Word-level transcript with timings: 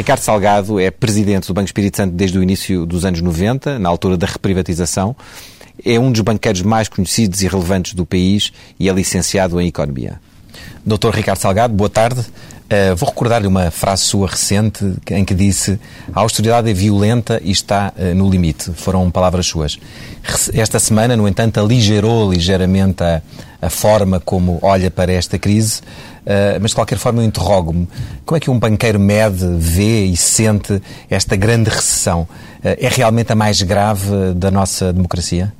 Ricardo 0.00 0.22
Salgado 0.22 0.80
é 0.80 0.90
presidente 0.90 1.46
do 1.46 1.52
Banco 1.52 1.66
Espírito 1.66 1.98
Santo 1.98 2.14
desde 2.14 2.38
o 2.38 2.42
início 2.42 2.86
dos 2.86 3.04
anos 3.04 3.20
90, 3.20 3.78
na 3.78 3.90
altura 3.90 4.16
da 4.16 4.26
reprivatização. 4.26 5.14
É 5.84 6.00
um 6.00 6.10
dos 6.10 6.22
banqueiros 6.22 6.62
mais 6.62 6.88
conhecidos 6.88 7.42
e 7.42 7.46
relevantes 7.46 7.92
do 7.92 8.06
país 8.06 8.50
e 8.78 8.88
é 8.88 8.92
licenciado 8.94 9.60
em 9.60 9.66
Economia. 9.66 10.18
Doutor 10.86 11.14
Ricardo 11.14 11.38
Salgado, 11.38 11.74
boa 11.74 11.90
tarde. 11.90 12.24
Uh, 12.70 12.94
vou 12.94 13.08
recordar-lhe 13.08 13.48
uma 13.48 13.68
frase 13.72 14.04
sua 14.04 14.28
recente 14.28 14.94
em 15.10 15.24
que 15.24 15.34
disse 15.34 15.76
a 16.14 16.20
austeridade 16.20 16.70
é 16.70 16.72
violenta 16.72 17.40
e 17.42 17.50
está 17.50 17.92
uh, 17.96 18.14
no 18.14 18.30
limite. 18.30 18.70
Foram 18.74 19.10
palavras 19.10 19.46
suas. 19.46 19.76
Esta 20.54 20.78
semana, 20.78 21.16
no 21.16 21.26
entanto, 21.26 21.58
aligerou 21.58 22.32
ligeiramente 22.32 23.02
a, 23.02 23.20
a 23.60 23.68
forma 23.68 24.20
como 24.20 24.60
olha 24.62 24.88
para 24.88 25.12
esta 25.12 25.36
crise. 25.36 25.80
Uh, 26.20 26.60
mas 26.60 26.70
de 26.70 26.76
qualquer 26.76 26.96
forma 26.96 27.20
eu 27.22 27.26
interrogo-me, 27.26 27.88
como 28.24 28.36
é 28.36 28.40
que 28.40 28.48
um 28.48 28.58
banqueiro 28.58 29.00
mede, 29.00 29.44
vê 29.58 30.04
e 30.04 30.16
sente 30.16 30.80
esta 31.08 31.34
grande 31.34 31.70
recessão? 31.70 32.28
É 32.62 32.88
realmente 32.88 33.32
a 33.32 33.34
mais 33.34 33.62
grave 33.62 34.34
da 34.36 34.50
nossa 34.50 34.92
democracia? 34.92 35.52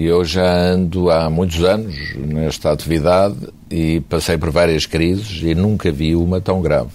Eu 0.00 0.24
já 0.24 0.48
ando 0.48 1.10
há 1.10 1.28
muitos 1.28 1.64
anos 1.64 2.14
nesta 2.14 2.70
atividade 2.70 3.34
e 3.68 3.98
passei 4.02 4.38
por 4.38 4.48
várias 4.48 4.86
crises 4.86 5.42
e 5.42 5.56
nunca 5.56 5.90
vi 5.90 6.14
uma 6.14 6.40
tão 6.40 6.62
grave. 6.62 6.92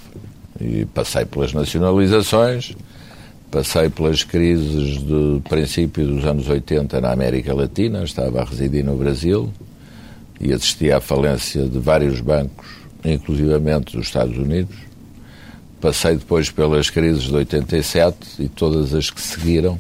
E 0.58 0.86
passei 0.86 1.26
pelas 1.26 1.52
nacionalizações, 1.52 2.74
passei 3.52 3.90
pelas 3.90 4.24
crises 4.24 5.00
do 5.00 5.42
princípio 5.50 6.08
dos 6.08 6.24
anos 6.24 6.48
80 6.48 7.02
na 7.02 7.12
América 7.12 7.54
Latina, 7.54 8.06
estava 8.06 8.40
a 8.40 8.46
residir 8.46 8.86
no 8.86 8.96
Brasil, 8.96 9.52
e 10.40 10.54
assisti 10.54 10.90
à 10.90 11.02
falência 11.02 11.68
de 11.68 11.80
vários 11.80 12.22
bancos, 12.22 12.68
inclusivamente 13.04 13.98
dos 13.98 14.08
Estados 14.08 14.38
Unidos. 14.38 14.78
Passei 15.82 16.16
depois 16.16 16.50
pelas 16.50 16.90
crises 16.90 17.24
de 17.24 17.36
87 17.36 18.16
e 18.40 18.48
todas 18.48 18.94
as 18.94 19.10
que 19.10 19.20
seguiram, 19.20 19.78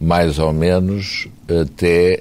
mais 0.00 0.40
ou 0.40 0.52
menos 0.52 1.28
até 1.48 2.20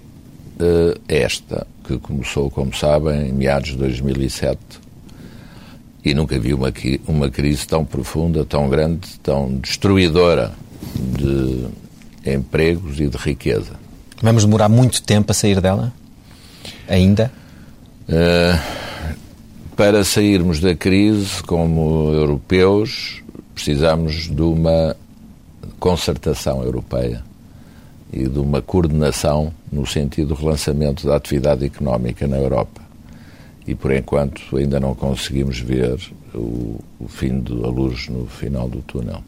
esta, 1.07 1.67
que 1.83 1.97
começou, 1.97 2.49
como 2.49 2.73
sabem, 2.75 3.29
em 3.29 3.33
meados 3.33 3.71
de 3.71 3.77
2007. 3.77 4.57
E 6.03 6.13
nunca 6.13 6.39
vi 6.39 6.53
uma, 6.53 6.73
uma 7.07 7.29
crise 7.29 7.67
tão 7.67 7.83
profunda, 7.83 8.45
tão 8.45 8.69
grande, 8.69 9.19
tão 9.21 9.55
destruidora 9.55 10.53
de 10.95 11.67
empregos 12.25 12.99
e 12.99 13.07
de 13.07 13.17
riqueza. 13.17 13.73
Vamos 14.21 14.45
demorar 14.45 14.69
muito 14.69 15.01
tempo 15.01 15.31
a 15.31 15.33
sair 15.33 15.61
dela? 15.61 15.93
Ainda? 16.87 17.31
Uh, 18.07 18.59
para 19.75 20.03
sairmos 20.03 20.59
da 20.59 20.75
crise, 20.75 21.43
como 21.43 22.11
europeus, 22.13 23.21
precisamos 23.53 24.29
de 24.29 24.41
uma 24.41 24.95
concertação 25.79 26.63
europeia 26.63 27.26
e 28.11 28.27
de 28.27 28.39
uma 28.39 28.61
coordenação 28.61 29.53
no 29.71 29.85
sentido 29.85 30.29
do 30.29 30.35
relançamento 30.35 31.05
da 31.05 31.15
atividade 31.15 31.65
económica 31.65 32.27
na 32.27 32.37
Europa. 32.37 32.81
E, 33.67 33.75
por 33.75 33.91
enquanto, 33.91 34.55
ainda 34.55 34.79
não 34.79 34.95
conseguimos 34.95 35.59
ver 35.59 35.99
o, 36.33 36.79
o 36.99 37.07
fim 37.07 37.39
da 37.39 37.67
luz 37.67 38.07
no 38.07 38.25
final 38.25 38.69
do 38.69 38.81
túnel. 38.81 39.21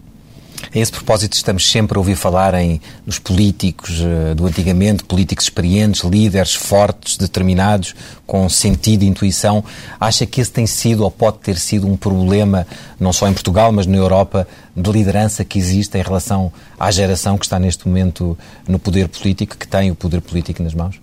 A 0.73 0.77
esse 0.77 0.91
propósito, 0.91 1.33
estamos 1.33 1.69
sempre 1.69 1.97
a 1.97 1.99
ouvir 1.99 2.15
falar 2.15 2.53
em, 2.53 2.81
nos 3.05 3.17
políticos 3.17 4.01
uh, 4.01 4.35
do 4.35 4.45
antigamente, 4.45 5.03
políticos 5.03 5.45
experientes, 5.45 6.03
líderes 6.03 6.53
fortes, 6.53 7.17
determinados, 7.17 7.95
com 8.27 8.47
sentido 8.49 9.03
e 9.03 9.07
intuição. 9.07 9.63
Acha 9.99 10.25
que 10.25 10.41
esse 10.41 10.51
tem 10.51 10.67
sido 10.67 11.03
ou 11.03 11.09
pode 11.09 11.39
ter 11.39 11.57
sido 11.57 11.87
um 11.87 11.95
problema, 11.95 12.67
não 12.99 13.11
só 13.11 13.27
em 13.27 13.33
Portugal, 13.33 13.71
mas 13.71 13.87
na 13.87 13.97
Europa, 13.97 14.47
de 14.75 14.91
liderança 14.91 15.43
que 15.43 15.57
existe 15.57 15.97
em 15.97 16.01
relação 16.01 16.51
à 16.79 16.91
geração 16.91 17.37
que 17.37 17.45
está 17.45 17.57
neste 17.57 17.87
momento 17.87 18.37
no 18.67 18.77
poder 18.77 19.07
político, 19.07 19.57
que 19.57 19.67
tem 19.67 19.89
o 19.89 19.95
poder 19.95 20.21
político 20.21 20.61
nas 20.61 20.73
mãos? 20.73 20.99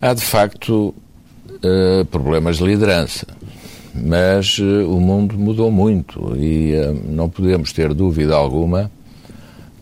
Há, 0.00 0.14
de 0.14 0.22
facto, 0.22 0.94
uh, 1.48 2.04
problemas 2.06 2.58
de 2.58 2.64
liderança 2.64 3.26
mas 3.94 4.58
uh, 4.58 4.88
o 4.88 5.00
mundo 5.00 5.38
mudou 5.38 5.70
muito 5.70 6.34
e 6.36 6.74
uh, 6.74 6.94
não 7.08 7.28
podemos 7.28 7.72
ter 7.72 7.92
dúvida 7.92 8.34
alguma 8.34 8.90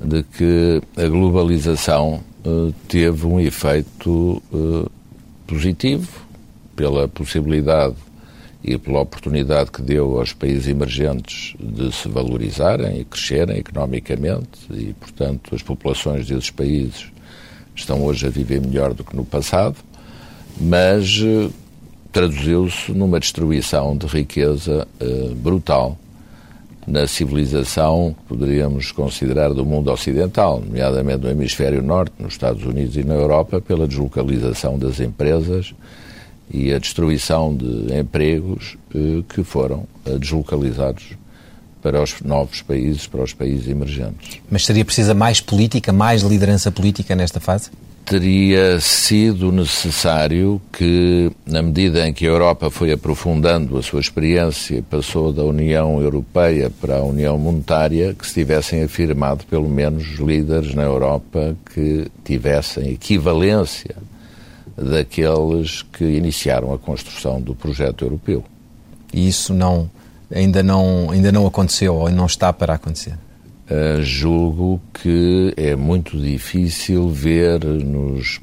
de 0.00 0.22
que 0.22 0.82
a 0.96 1.06
globalização 1.06 2.20
uh, 2.44 2.74
teve 2.88 3.26
um 3.26 3.38
efeito 3.38 4.42
positivo 5.46 6.08
pela 6.74 7.06
possibilidade 7.06 7.94
e 8.62 8.76
pela 8.76 9.00
oportunidade 9.00 9.70
que 9.70 9.80
deu 9.80 10.18
aos 10.18 10.32
países 10.32 10.68
emergentes 10.68 11.54
de 11.58 11.94
se 11.94 12.08
valorizarem 12.08 13.00
e 13.00 13.04
crescerem 13.04 13.58
economicamente 13.58 14.60
e, 14.70 14.92
portanto, 14.94 15.54
as 15.54 15.62
populações 15.62 16.26
desses 16.26 16.50
países 16.50 17.06
estão 17.74 18.02
hoje 18.04 18.26
a 18.26 18.30
viver 18.30 18.60
melhor 18.60 18.92
do 18.92 19.02
que 19.02 19.16
no 19.16 19.24
passado, 19.24 19.76
mas 20.60 21.22
traduziu-se 22.12 22.92
numa 22.92 23.20
destruição 23.20 23.96
de 23.96 24.06
riqueza 24.06 24.86
uh, 25.00 25.34
brutal 25.34 25.98
na 26.86 27.06
civilização 27.06 28.14
poderíamos 28.26 28.90
considerar 28.90 29.52
do 29.52 29.64
mundo 29.64 29.92
ocidental, 29.92 30.60
nomeadamente 30.60 31.22
no 31.22 31.30
hemisfério 31.30 31.82
norte, 31.82 32.12
nos 32.18 32.32
Estados 32.32 32.64
Unidos 32.64 32.96
e 32.96 33.04
na 33.04 33.14
Europa, 33.14 33.60
pela 33.60 33.86
deslocalização 33.86 34.78
das 34.78 34.98
empresas 34.98 35.74
e 36.50 36.72
a 36.72 36.78
destruição 36.78 37.54
de 37.54 37.96
empregos 37.96 38.76
uh, 38.94 39.22
que 39.24 39.44
foram 39.44 39.86
uh, 40.04 40.18
deslocalizados 40.18 41.04
para 41.80 42.02
os 42.02 42.20
novos 42.22 42.60
países, 42.60 43.06
para 43.06 43.22
os 43.22 43.32
países 43.32 43.68
emergentes. 43.68 44.40
Mas 44.50 44.66
seria 44.66 44.84
precisa 44.84 45.14
mais 45.14 45.40
política, 45.40 45.92
mais 45.92 46.22
liderança 46.22 46.70
política 46.70 47.14
nesta 47.14 47.40
fase? 47.40 47.70
Teria 48.04 48.80
sido 48.80 49.52
necessário 49.52 50.60
que, 50.72 51.30
na 51.46 51.62
medida 51.62 52.08
em 52.08 52.12
que 52.12 52.26
a 52.26 52.30
Europa 52.30 52.70
foi 52.70 52.92
aprofundando 52.92 53.78
a 53.78 53.82
sua 53.82 54.00
experiência 54.00 54.76
e 54.76 54.82
passou 54.82 55.32
da 55.32 55.44
União 55.44 56.00
Europeia 56.00 56.70
para 56.80 56.96
a 56.96 57.04
União 57.04 57.38
Monetária, 57.38 58.14
que 58.14 58.26
se 58.26 58.34
tivessem 58.34 58.82
afirmado 58.82 59.44
pelo 59.46 59.68
menos 59.68 60.18
líderes 60.18 60.74
na 60.74 60.82
Europa 60.82 61.56
que 61.72 62.08
tivessem 62.24 62.90
equivalência 62.90 63.94
daqueles 64.76 65.82
que 65.82 66.04
iniciaram 66.04 66.72
a 66.72 66.78
construção 66.78 67.40
do 67.40 67.54
projeto 67.54 68.04
europeu. 68.04 68.44
E 69.12 69.28
isso 69.28 69.52
não, 69.52 69.90
ainda, 70.34 70.62
não, 70.62 71.10
ainda 71.10 71.30
não 71.30 71.46
aconteceu 71.46 71.94
ou 71.94 72.10
não 72.10 72.26
está 72.26 72.52
para 72.52 72.74
acontecer? 72.74 73.14
Uh, 73.70 74.02
julgo 74.02 74.80
que 74.92 75.54
é 75.56 75.76
muito 75.76 76.18
difícil 76.18 77.08
ver 77.08 77.64
nos 77.64 78.40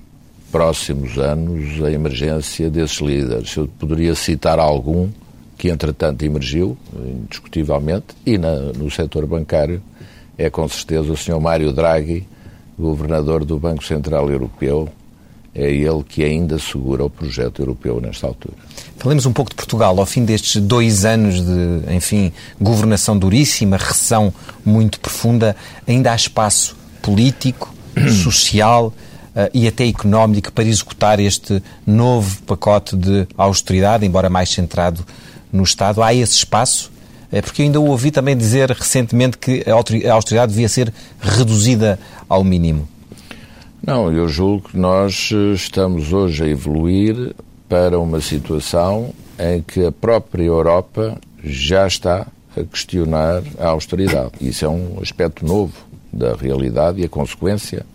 próximos 0.50 1.18
anos 1.18 1.84
a 1.84 1.92
emergência 1.92 2.70
desses 2.70 3.00
líderes. 3.00 3.54
Eu 3.56 3.68
poderia 3.68 4.16
citar 4.16 4.58
algum 4.58 5.10
que, 5.58 5.70
entretanto, 5.70 6.24
emergiu, 6.24 6.78
indiscutivelmente, 6.96 8.16
e 8.26 8.38
na, 8.38 8.56
no 8.74 8.90
setor 8.90 9.26
bancário 9.26 9.82
é 10.38 10.50
com 10.50 10.68
certeza 10.70 11.12
o 11.12 11.18
Sr. 11.18 11.42
Mário 11.42 11.74
Draghi, 11.74 12.25
governador 12.78 13.44
do 13.44 13.60
Banco 13.60 13.84
Central 13.84 14.31
Europeu, 14.31 14.88
é 15.54 15.72
ele 15.72 16.04
que 16.08 16.24
ainda 16.24 16.60
segura 16.60 17.04
o 17.04 17.10
projeto 17.10 17.62
europeu 17.62 18.00
nesta 18.00 18.28
altura. 18.28 18.56
Falemos 18.98 19.26
um 19.26 19.34
pouco 19.34 19.52
de 19.52 19.56
Portugal. 19.56 20.00
Ao 20.00 20.06
fim 20.06 20.24
destes 20.24 20.62
dois 20.62 21.06
anos 21.06 21.44
de, 21.44 21.96
enfim, 21.96 22.32
governação 22.60 23.18
duríssima, 23.18 23.78
recessão 23.78 24.34
muito 24.64 25.00
profunda, 25.00 25.56
ainda 25.88 26.12
há 26.12 26.16
espaço 26.16 26.76
político, 27.02 27.74
social 28.24 28.88
uh, 28.88 29.50
e 29.54 29.68
até 29.68 29.88
económico 29.88 30.52
para 30.52 30.66
executar 30.66 31.20
este 31.20 31.62
novo 31.86 32.42
pacote 32.44 32.96
de 32.96 33.28
austeridade, 33.38 34.06
embora 34.06 34.30
mais 34.30 34.50
centrado 34.50 35.06
no 35.52 35.64
Estado. 35.64 36.04
Há 36.04 36.14
esse 36.14 36.34
espaço? 36.34 36.92
É 37.32 37.42
porque 37.42 37.62
eu 37.62 37.66
ainda 37.66 37.80
ouvi 37.80 38.10
também 38.10 38.38
dizer 38.38 38.72
recentemente 38.72 39.38
que 39.38 39.64
a 39.68 40.14
austeridade 40.14 40.52
devia 40.52 40.70
ser 40.70 40.94
reduzida 41.20 42.00
ao 42.30 42.44
mínimo. 42.44 42.88
Não, 43.85 44.12
eu 44.12 44.27
julgo 44.27 44.69
que 44.69 44.77
nós 44.77 45.29
eh, 45.31 45.53
estamos 45.53 46.12
hoje 46.12 46.44
a 46.44 46.47
evoluir 46.47 47.35
para 47.69 48.00
uma 48.00 48.19
situação 48.19 49.13
em 49.39 49.62
que 49.62 49.85
a 49.85 49.91
própria 49.91 50.44
Europa 50.44 51.18
já 51.44 51.85
está 51.85 52.27
a 52.56 52.63
questionar 52.63 53.44
a 53.59 53.68
austeridade. 53.68 54.31
Isso 54.41 54.65
é 54.65 54.69
um 54.69 55.00
aspecto 55.01 55.45
novo 55.45 55.74
da 56.12 56.35
realidade 56.35 57.01
e 57.01 57.06
a 57.06 57.09
consequência 57.09 57.85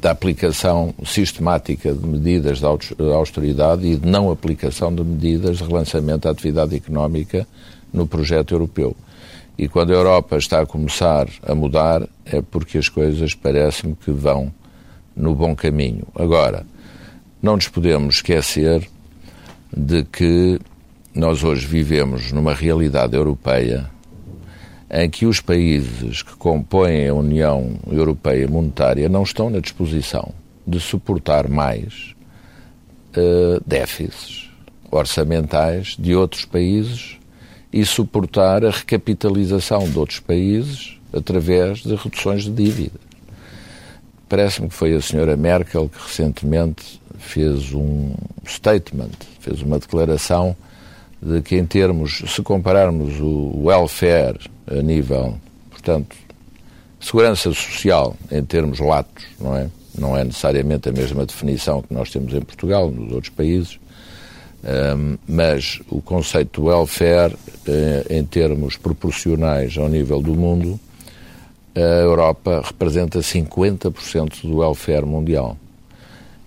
da 0.00 0.10
aplicação 0.10 0.94
sistemática 1.04 1.92
de 1.92 2.06
medidas 2.06 2.58
de 2.58 2.66
austeridade 3.14 3.86
e 3.86 3.96
de 3.96 4.08
não 4.08 4.30
aplicação 4.30 4.94
de 4.94 5.04
medidas 5.04 5.58
de 5.58 5.64
relançamento 5.64 6.20
da 6.20 6.30
atividade 6.30 6.74
económica 6.74 7.46
no 7.92 8.06
projeto 8.06 8.54
europeu. 8.54 8.96
E 9.56 9.68
quando 9.68 9.90
a 9.92 9.94
Europa 9.94 10.36
está 10.36 10.60
a 10.60 10.66
começar 10.66 11.28
a 11.42 11.54
mudar, 11.54 12.02
é 12.24 12.42
porque 12.42 12.78
as 12.78 12.88
coisas 12.88 13.34
parece-me 13.34 13.94
que 13.94 14.10
vão 14.10 14.52
no 15.16 15.34
bom 15.34 15.54
caminho. 15.54 16.06
Agora, 16.14 16.66
não 17.42 17.56
nos 17.56 17.68
podemos 17.68 18.16
esquecer 18.16 18.88
de 19.76 20.04
que 20.04 20.58
nós 21.14 21.44
hoje 21.44 21.66
vivemos 21.66 22.32
numa 22.32 22.54
realidade 22.54 23.16
europeia 23.16 23.90
em 24.90 25.10
que 25.10 25.26
os 25.26 25.40
países 25.40 26.22
que 26.22 26.34
compõem 26.36 27.08
a 27.08 27.14
União 27.14 27.76
Europeia 27.90 28.46
Monetária 28.46 29.08
não 29.08 29.22
estão 29.22 29.50
na 29.50 29.58
disposição 29.58 30.32
de 30.66 30.78
suportar 30.80 31.48
mais 31.48 32.14
uh, 33.16 33.62
déficits 33.66 34.50
orçamentais 34.90 35.96
de 35.98 36.14
outros 36.14 36.44
países 36.44 37.18
e 37.72 37.84
suportar 37.84 38.64
a 38.64 38.70
recapitalização 38.70 39.88
de 39.88 39.98
outros 39.98 40.20
países 40.20 40.96
através 41.12 41.78
de 41.78 41.94
reduções 41.96 42.44
de 42.44 42.50
dívida. 42.50 43.03
Parece-me 44.28 44.68
que 44.68 44.74
foi 44.74 44.94
a 44.94 45.00
senhora 45.00 45.36
Merkel 45.36 45.88
que 45.88 46.02
recentemente 46.02 47.00
fez 47.18 47.72
um 47.72 48.14
statement, 48.46 49.10
fez 49.40 49.62
uma 49.62 49.78
declaração 49.78 50.56
de 51.20 51.40
que 51.40 51.56
em 51.56 51.64
termos, 51.64 52.22
se 52.26 52.42
compararmos 52.42 53.18
o 53.20 53.64
welfare 53.64 54.38
a 54.66 54.82
nível, 54.82 55.38
portanto, 55.70 56.16
segurança 57.00 57.52
social 57.52 58.16
em 58.30 58.42
termos 58.44 58.78
latos, 58.78 59.24
não 59.40 59.56
é? 59.56 59.68
Não 59.96 60.16
é 60.16 60.24
necessariamente 60.24 60.88
a 60.88 60.92
mesma 60.92 61.24
definição 61.24 61.80
que 61.80 61.94
nós 61.94 62.10
temos 62.10 62.34
em 62.34 62.40
Portugal, 62.40 62.90
nos 62.90 63.12
outros 63.12 63.32
países, 63.32 63.78
um, 64.64 65.16
mas 65.28 65.80
o 65.88 66.00
conceito 66.00 66.60
do 66.60 66.66
welfare, 66.68 67.36
eh, 67.68 68.06
em 68.10 68.24
termos 68.24 68.76
proporcionais 68.76 69.76
ao 69.76 69.88
nível 69.88 70.20
do 70.20 70.34
mundo, 70.34 70.80
a 71.74 71.80
Europa 71.80 72.62
representa 72.64 73.18
50% 73.18 74.42
do 74.42 74.58
welfare 74.58 75.04
mundial. 75.04 75.56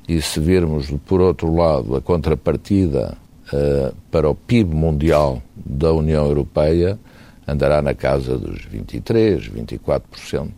E 0.07 0.21
se 0.21 0.39
virmos, 0.39 0.89
por 1.05 1.19
outro 1.19 1.53
lado, 1.53 1.95
a 1.95 2.01
contrapartida 2.01 3.17
uh, 3.51 3.93
para 4.09 4.29
o 4.29 4.33
PIB 4.33 4.73
mundial 4.73 5.41
da 5.53 5.91
União 5.91 6.25
Europeia, 6.25 6.97
andará 7.45 7.81
na 7.81 7.93
casa 7.93 8.37
dos 8.37 8.65
23%, 8.67 9.51
24%. 9.51 10.49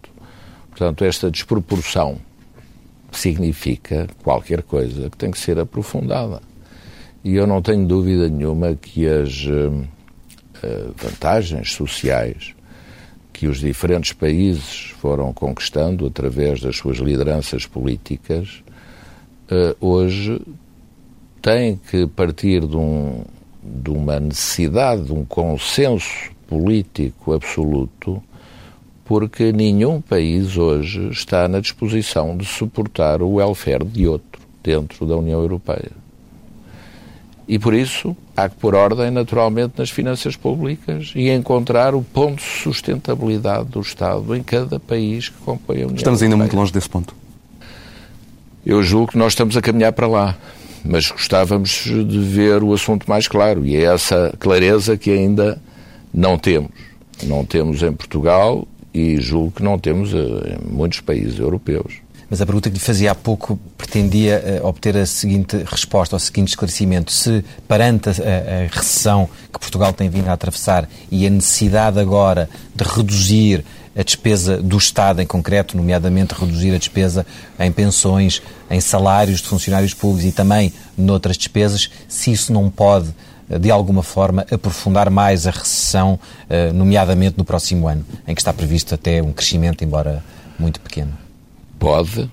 Portanto, 0.69 1.03
esta 1.03 1.31
desproporção 1.31 2.17
significa 3.11 4.07
qualquer 4.23 4.61
coisa 4.61 5.09
que 5.09 5.17
tem 5.17 5.31
que 5.31 5.39
ser 5.39 5.59
aprofundada. 5.59 6.41
E 7.23 7.35
eu 7.35 7.47
não 7.47 7.61
tenho 7.61 7.87
dúvida 7.87 8.29
nenhuma 8.29 8.75
que 8.75 9.07
as 9.07 9.45
uh, 9.45 9.83
vantagens 10.95 11.73
sociais 11.73 12.53
que 13.39 13.47
os 13.47 13.59
diferentes 13.59 14.11
países 14.11 14.93
foram 14.99 15.31
conquistando 15.31 16.05
através 16.05 16.59
das 16.59 16.75
suas 16.75 16.97
lideranças 16.97 17.65
políticas, 17.65 18.61
uh, 19.49 19.77
hoje 19.79 20.41
têm 21.41 21.77
que 21.89 22.05
partir 22.05 22.67
de, 22.67 22.75
um, 22.75 23.23
de 23.63 23.91
uma 23.91 24.19
necessidade, 24.19 25.03
de 25.03 25.13
um 25.13 25.23
consenso 25.23 26.31
político 26.47 27.31
absoluto, 27.31 28.21
porque 29.05 29.53
nenhum 29.53 30.01
país 30.01 30.57
hoje 30.57 31.07
está 31.07 31.47
na 31.47 31.61
disposição 31.61 32.35
de 32.35 32.43
suportar 32.43 33.21
o 33.21 33.35
welfare 33.35 33.85
de 33.85 34.05
outro 34.05 34.41
dentro 34.61 35.05
da 35.05 35.15
União 35.15 35.39
Europeia. 35.39 35.91
E 37.49 37.57
por 37.57 37.73
isso 37.73 38.15
há 38.37 38.47
que 38.47 38.55
pôr 38.57 38.75
ordem, 38.75 39.09
naturalmente, 39.09 39.73
nas 39.75 39.89
finanças 39.89 40.35
públicas 40.35 41.11
e 41.15 41.31
encontrar 41.31 41.95
o 41.95 42.03
ponto 42.03 42.35
de 42.35 42.43
sustentabilidade 42.43 43.69
do 43.69 43.81
Estado 43.81 44.35
em 44.35 44.43
cada 44.43 44.79
país 44.79 45.29
que 45.29 45.37
compõe 45.39 45.77
a 45.77 45.85
União 45.85 45.95
Estamos 45.95 46.21
ainda 46.21 46.37
muito 46.37 46.55
longe 46.55 46.71
desse 46.71 46.87
ponto. 46.87 47.15
Eu 48.63 48.83
julgo 48.83 49.13
que 49.13 49.17
nós 49.17 49.33
estamos 49.33 49.57
a 49.57 49.63
caminhar 49.63 49.91
para 49.93 50.05
lá, 50.05 50.37
mas 50.85 51.09
gostávamos 51.09 51.85
de 51.85 52.19
ver 52.19 52.61
o 52.61 52.71
assunto 52.71 53.09
mais 53.09 53.27
claro 53.27 53.65
e 53.65 53.75
é 53.75 53.81
essa 53.81 54.31
clareza 54.37 54.95
que 54.95 55.09
ainda 55.09 55.59
não 56.13 56.37
temos. 56.37 56.69
Não 57.23 57.43
temos 57.43 57.81
em 57.81 57.91
Portugal 57.91 58.67
e 58.93 59.19
julgo 59.19 59.53
que 59.53 59.63
não 59.63 59.79
temos 59.79 60.13
eh, 60.13 60.17
em 60.61 60.71
muitos 60.71 60.99
países 60.99 61.39
europeus. 61.39 61.95
Mas 62.29 62.41
a 62.41 62.45
pergunta 62.45 62.69
que 62.69 62.75
lhe 62.75 62.81
fazia 62.81 63.11
há 63.11 63.15
pouco 63.15 63.59
pretendia 63.77 64.61
uh, 64.61 64.67
obter 64.67 64.95
a 64.95 65.05
seguinte 65.05 65.57
resposta, 65.65 66.15
o 66.15 66.19
seguinte 66.19 66.49
esclarecimento. 66.49 67.11
Se, 67.11 67.43
perante 67.67 68.09
a, 68.09 68.13
a, 68.13 68.67
recessão 68.71 69.27
que 69.51 69.59
Portugal 69.59 69.91
tem 69.93 70.09
vindo 70.09 70.27
a 70.27 70.33
atravessar 70.33 70.87
e 71.09 71.25
a 71.25 71.29
necessidade 71.29 71.99
agora 71.99 72.47
de 72.75 72.83
reduzir 72.83 73.65
a 73.97 74.03
despesa 74.03 74.57
do 74.57 74.77
Estado 74.77 75.21
em 75.21 75.25
concreto, 75.25 75.75
nomeadamente 75.75 76.35
reduzir 76.35 76.73
a 76.73 76.77
despesa 76.77 77.25
em 77.59 77.71
pensões, 77.71 78.41
em 78.69 78.79
salários 78.79 79.41
de 79.41 79.47
funcionários 79.47 79.93
públicos 79.93 80.29
e 80.29 80.31
também 80.31 80.71
noutras 80.95 81.35
despesas, 81.35 81.89
se 82.07 82.31
isso 82.31 82.53
não 82.53 82.69
pode 82.69 83.13
eh, 83.49 83.57
de 83.57 83.71
alguma 83.71 84.03
forma, 84.03 84.45
aprofundar 84.51 85.09
mais 85.09 85.47
a 85.47 85.51
recessão, 85.51 86.19
eh, 86.49 86.71
nomeadamente 86.71 87.37
no 87.37 87.43
próximo 87.43 87.87
ano, 87.87 88.05
em 88.27 88.35
que 88.35 88.41
está 88.41 88.53
previsto 88.53 88.93
até 88.93 89.21
um 89.21 89.33
crescimento, 89.33 89.83
embora 89.83 90.23
muito 90.57 90.79
pequeno? 90.79 91.11
Pode, 91.79 92.29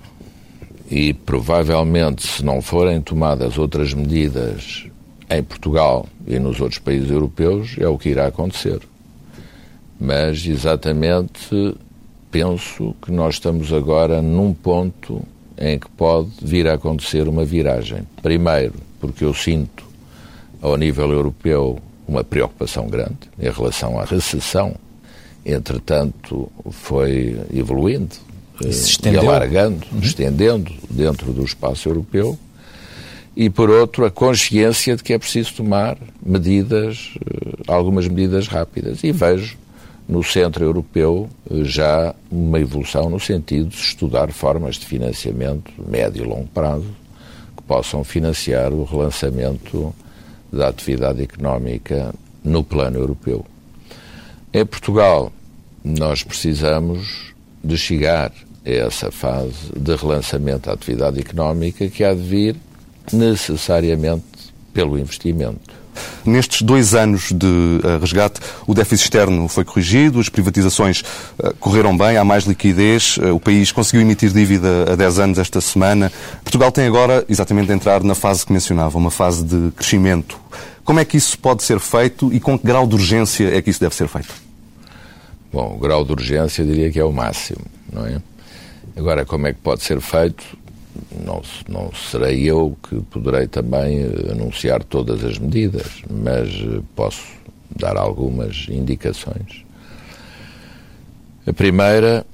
e 0.91 1.13
provavelmente, 1.13 2.27
se 2.27 2.43
não 2.43 2.61
forem 2.61 3.01
tomadas 3.01 3.57
outras 3.57 3.93
medidas 3.93 4.85
em 5.29 5.41
Portugal 5.41 6.05
e 6.27 6.37
nos 6.37 6.59
outros 6.59 6.79
países 6.79 7.09
europeus, 7.09 7.75
é 7.79 7.87
o 7.87 7.97
que 7.97 8.09
irá 8.09 8.27
acontecer. 8.27 8.79
Mas, 9.99 10.45
exatamente, 10.45 11.75
penso 12.29 12.95
que 13.01 13.11
nós 13.11 13.35
estamos 13.35 13.73
agora 13.73 14.21
num 14.21 14.53
ponto 14.53 15.23
em 15.57 15.79
que 15.79 15.89
pode 15.89 16.29
vir 16.41 16.67
a 16.67 16.75
acontecer 16.75 17.27
uma 17.27 17.43
viragem. 17.43 18.03
Primeiro, 18.21 18.75
porque 18.99 19.25
eu 19.25 19.33
sinto, 19.33 19.85
ao 20.61 20.77
nível 20.77 21.09
europeu, 21.11 21.79
uma 22.07 22.23
preocupação 22.23 22.87
grande 22.87 23.17
em 23.39 23.49
relação 23.49 23.99
à 23.99 24.05
recessão. 24.05 24.75
Entretanto, 25.45 26.51
foi 26.69 27.39
evoluindo, 27.53 28.15
e, 28.61 29.17
alargando, 29.17 29.85
uhum. 29.91 29.99
estendendo 29.99 30.71
dentro 30.89 31.31
do 31.31 31.43
espaço 31.43 31.89
europeu, 31.89 32.37
e 33.35 33.51
por 33.51 33.69
outro 33.69 34.03
a 34.03 34.09
consciência 34.09 34.95
de 34.95 35.03
que 35.03 35.13
é 35.13 35.19
preciso 35.19 35.53
tomar 35.53 35.95
medidas, 36.25 37.13
eh, 37.17 37.63
algumas 37.67 38.07
medidas 38.07 38.47
rápidas. 38.47 39.03
E 39.03 39.11
vejo 39.11 39.55
no 40.09 40.23
centro 40.23 40.65
europeu 40.65 41.29
eh, 41.51 41.63
já 41.63 42.15
uma 42.31 42.59
evolução 42.59 43.11
no 43.11 43.19
sentido 43.19 43.69
de 43.69 43.75
estudar 43.75 44.31
formas 44.31 44.77
de 44.77 44.87
financiamento 44.87 45.71
médio 45.87 46.23
e 46.23 46.27
longo 46.27 46.47
prazo 46.47 46.89
que 47.55 47.61
possam 47.61 48.03
financiar 48.03 48.73
o 48.73 48.83
relançamento 48.83 49.93
da 50.51 50.69
atividade 50.69 51.21
económica 51.21 52.15
no 52.43 52.63
plano 52.63 52.97
europeu. 52.97 53.45
Em 54.51 54.65
Portugal, 54.65 55.31
nós 55.83 56.23
precisamos 56.23 57.33
de 57.63 57.77
chegar 57.77 58.31
essa 58.67 59.11
fase 59.11 59.71
de 59.75 59.95
relançamento 59.95 60.67
da 60.67 60.73
atividade 60.73 61.19
económica 61.19 61.87
que 61.87 62.03
há 62.03 62.13
de 62.13 62.21
vir 62.21 62.55
necessariamente 63.13 64.25
pelo 64.73 64.99
investimento. 64.99 65.77
Nestes 66.25 66.61
dois 66.61 66.93
anos 66.93 67.31
de 67.31 67.47
uh, 67.47 67.99
resgate, 67.99 68.39
o 68.67 68.73
déficit 68.73 69.05
externo 69.05 69.47
foi 69.47 69.63
corrigido, 69.63 70.19
as 70.19 70.29
privatizações 70.29 71.01
uh, 71.01 71.55
correram 71.59 71.97
bem, 71.97 72.17
há 72.17 72.23
mais 72.23 72.43
liquidez, 72.43 73.17
uh, 73.17 73.33
o 73.33 73.39
país 73.39 73.71
conseguiu 73.71 74.01
emitir 74.01 74.31
dívida 74.31 74.91
a 74.91 74.95
10 74.95 75.19
anos 75.19 75.39
esta 75.39 75.61
semana. 75.61 76.11
Portugal 76.43 76.71
tem 76.71 76.85
agora, 76.85 77.25
exatamente, 77.27 77.67
de 77.67 77.73
entrar 77.73 78.03
na 78.03 78.13
fase 78.13 78.45
que 78.45 78.51
mencionava, 78.51 78.97
uma 78.97 79.09
fase 79.09 79.43
de 79.43 79.71
crescimento. 79.71 80.39
Como 80.83 80.99
é 80.99 81.05
que 81.05 81.17
isso 81.17 81.39
pode 81.39 81.63
ser 81.63 81.79
feito 81.79 82.31
e 82.31 82.39
com 82.39 82.59
que 82.59 82.65
grau 82.65 82.85
de 82.85 82.95
urgência 82.95 83.55
é 83.55 83.61
que 83.61 83.69
isso 83.69 83.79
deve 83.79 83.95
ser 83.95 84.07
feito? 84.07 84.33
Bom, 85.51 85.75
o 85.75 85.79
grau 85.79 86.03
de 86.05 86.11
urgência 86.11 86.61
eu 86.61 86.67
diria 86.67 86.91
que 86.91 86.99
é 86.99 87.03
o 87.03 87.11
máximo, 87.11 87.61
não 87.91 88.05
é? 88.05 88.21
Agora, 88.97 89.25
como 89.25 89.45
é 89.45 89.53
que 89.53 89.59
pode 89.59 89.83
ser 89.83 90.01
feito? 90.01 90.43
Não, 91.23 91.43
não 91.69 91.93
serei 91.93 92.43
eu 92.49 92.75
que 92.89 92.99
poderei 93.11 93.45
também 93.45 94.01
eh, 94.01 94.31
anunciar 94.31 94.83
todas 94.83 95.23
as 95.23 95.37
medidas, 95.37 96.01
mas 96.09 96.49
eh, 96.49 96.81
posso 96.95 97.21
dar 97.75 97.95
algumas 97.95 98.65
indicações. 98.67 99.63
A 101.45 101.53
primeira 101.53 102.25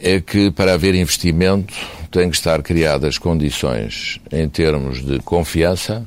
é 0.00 0.18
que 0.18 0.50
para 0.50 0.72
haver 0.72 0.94
investimento 0.94 1.74
têm 2.10 2.30
que 2.30 2.36
estar 2.36 2.62
criadas 2.62 3.18
condições 3.18 4.18
em 4.32 4.48
termos 4.48 5.04
de 5.04 5.18
confiança 5.20 6.06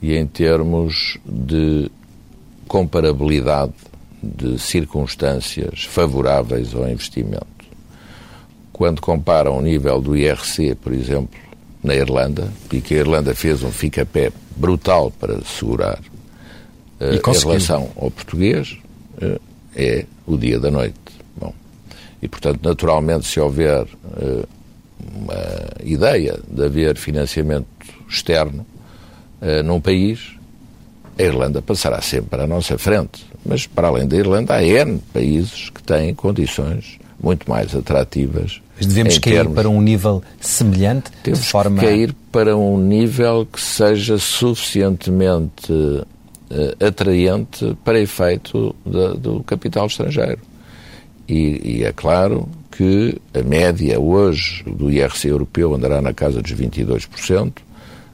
e 0.00 0.16
em 0.16 0.26
termos 0.26 1.18
de 1.26 1.90
comparabilidade 2.66 3.74
de 4.22 4.58
circunstâncias 4.58 5.84
favoráveis 5.84 6.74
ao 6.74 6.88
investimento. 6.88 7.51
Quando 8.72 9.00
comparam 9.00 9.58
o 9.58 9.60
nível 9.60 10.00
do 10.00 10.16
IRC, 10.16 10.74
por 10.76 10.92
exemplo, 10.92 11.38
na 11.82 11.94
Irlanda, 11.94 12.48
e 12.72 12.80
que 12.80 12.94
a 12.94 12.98
Irlanda 12.98 13.34
fez 13.34 13.62
um 13.62 13.70
fica-pé 13.70 14.32
brutal 14.56 15.10
para 15.10 15.40
segurar 15.44 15.98
uh, 17.00 17.14
em 17.14 17.20
relação 17.42 17.90
ao 17.96 18.10
português, 18.10 18.78
uh, 19.20 19.40
é 19.74 20.06
o 20.26 20.36
dia 20.36 20.60
da 20.60 20.70
noite. 20.70 20.94
Bom, 21.36 21.52
e, 22.20 22.28
portanto, 22.28 22.60
naturalmente, 22.62 23.26
se 23.26 23.40
houver 23.40 23.82
uh, 23.82 24.48
uma 25.16 25.84
ideia 25.84 26.38
de 26.48 26.64
haver 26.64 26.96
financiamento 26.96 27.66
externo 28.08 28.64
num 29.64 29.80
país, 29.80 30.36
a 31.18 31.22
Irlanda 31.22 31.60
passará 31.60 32.00
sempre 32.00 32.40
à 32.40 32.46
nossa 32.46 32.78
frente. 32.78 33.26
Mas, 33.44 33.66
para 33.66 33.88
além 33.88 34.06
da 34.06 34.16
Irlanda, 34.16 34.54
há 34.54 34.62
N 34.62 35.00
países 35.12 35.68
que 35.70 35.82
têm 35.82 36.14
condições 36.14 37.00
muito 37.22 37.48
mais 37.48 37.74
atrativas. 37.74 38.60
Mas 38.76 38.86
devemos 38.86 39.18
cair 39.18 39.34
termos... 39.36 39.54
para 39.54 39.68
um 39.68 39.80
nível 39.80 40.22
semelhante? 40.40 41.10
Temos 41.22 41.40
de 41.40 41.46
forma... 41.46 41.80
que 41.80 41.86
cair 41.86 42.14
para 42.32 42.56
um 42.56 42.78
nível 42.78 43.46
que 43.46 43.60
seja 43.60 44.18
suficientemente 44.18 45.72
uh, 45.72 46.06
atraente 46.84 47.76
para 47.84 48.00
efeito 48.00 48.74
de, 48.84 49.18
do 49.18 49.42
capital 49.44 49.86
estrangeiro. 49.86 50.40
E, 51.28 51.78
e, 51.78 51.84
é 51.84 51.92
claro 51.92 52.48
que 52.76 53.16
a 53.32 53.42
média 53.42 54.00
hoje 54.00 54.64
do 54.64 54.90
IRC 54.90 55.28
europeu 55.28 55.74
andará 55.74 56.02
na 56.02 56.12
casa 56.12 56.42
dos 56.42 56.52
22%, 56.52 57.52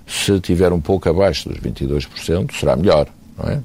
se 0.06 0.32
estiver 0.32 0.72
um 0.72 0.80
pouco 0.80 1.08
abaixo 1.08 1.48
dos 1.48 1.58
22%, 1.58 2.52
será 2.52 2.76
melhor, 2.76 3.08
não 3.36 3.50
é? 3.50 3.60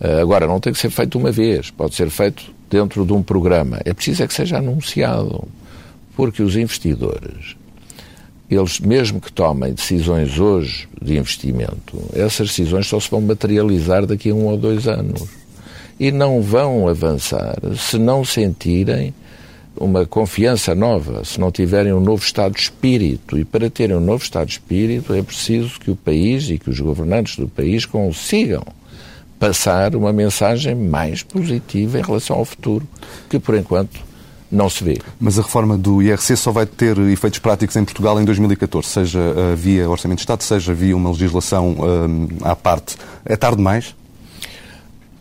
Eh, 0.00 0.20
agora, 0.20 0.46
não 0.46 0.60
tem 0.60 0.72
que 0.72 0.78
ser 0.78 0.90
feito 0.90 1.18
uma 1.18 1.32
vez, 1.32 1.70
pode 1.70 1.94
ser 1.94 2.10
feito 2.10 2.53
dentro 2.70 3.04
de 3.04 3.12
um 3.12 3.22
programa. 3.22 3.80
É 3.84 3.92
preciso 3.92 4.22
é 4.22 4.26
que 4.26 4.34
seja 4.34 4.58
anunciado, 4.58 5.44
porque 6.16 6.42
os 6.42 6.56
investidores, 6.56 7.56
eles 8.50 8.80
mesmo 8.80 9.20
que 9.20 9.32
tomem 9.32 9.72
decisões 9.72 10.38
hoje 10.38 10.88
de 11.00 11.16
investimento, 11.16 12.02
essas 12.14 12.48
decisões 12.48 12.86
só 12.86 13.00
se 13.00 13.10
vão 13.10 13.20
materializar 13.20 14.06
daqui 14.06 14.30
a 14.30 14.34
um 14.34 14.46
ou 14.46 14.56
dois 14.56 14.86
anos. 14.86 15.22
E 15.98 16.10
não 16.10 16.42
vão 16.42 16.88
avançar 16.88 17.56
se 17.76 17.98
não 17.98 18.24
sentirem 18.24 19.14
uma 19.76 20.06
confiança 20.06 20.74
nova, 20.74 21.24
se 21.24 21.40
não 21.40 21.50
tiverem 21.50 21.92
um 21.92 22.00
novo 22.00 22.24
estado 22.24 22.54
de 22.54 22.60
espírito. 22.60 23.38
E 23.38 23.44
para 23.44 23.70
terem 23.70 23.96
um 23.96 24.00
novo 24.00 24.22
estado 24.22 24.46
de 24.46 24.54
espírito 24.54 25.14
é 25.14 25.22
preciso 25.22 25.78
que 25.80 25.90
o 25.90 25.96
país 25.96 26.48
e 26.50 26.58
que 26.58 26.70
os 26.70 26.80
governantes 26.80 27.36
do 27.36 27.48
país 27.48 27.84
consigam 27.84 28.64
passar 29.44 29.94
uma 29.94 30.10
mensagem 30.10 30.74
mais 30.74 31.22
positiva 31.22 31.98
em 31.98 32.02
relação 32.02 32.36
ao 32.36 32.46
futuro, 32.46 32.88
que 33.28 33.38
por 33.38 33.54
enquanto 33.54 34.00
não 34.50 34.70
se 34.70 34.82
vê. 34.82 34.98
Mas 35.20 35.38
a 35.38 35.42
reforma 35.42 35.76
do 35.76 36.00
IRC 36.00 36.34
só 36.34 36.50
vai 36.50 36.64
ter 36.64 36.98
efeitos 36.98 37.40
práticos 37.40 37.76
em 37.76 37.84
Portugal 37.84 38.18
em 38.18 38.24
2014, 38.24 38.88
seja 38.88 39.18
uh, 39.18 39.54
via 39.54 39.88
Orçamento 39.90 40.18
de 40.18 40.22
Estado, 40.22 40.42
seja 40.42 40.72
via 40.72 40.96
uma 40.96 41.10
legislação 41.10 41.72
uh, 41.72 42.28
à 42.42 42.56
parte. 42.56 42.96
É 43.22 43.36
tarde 43.36 43.58
demais? 43.58 43.94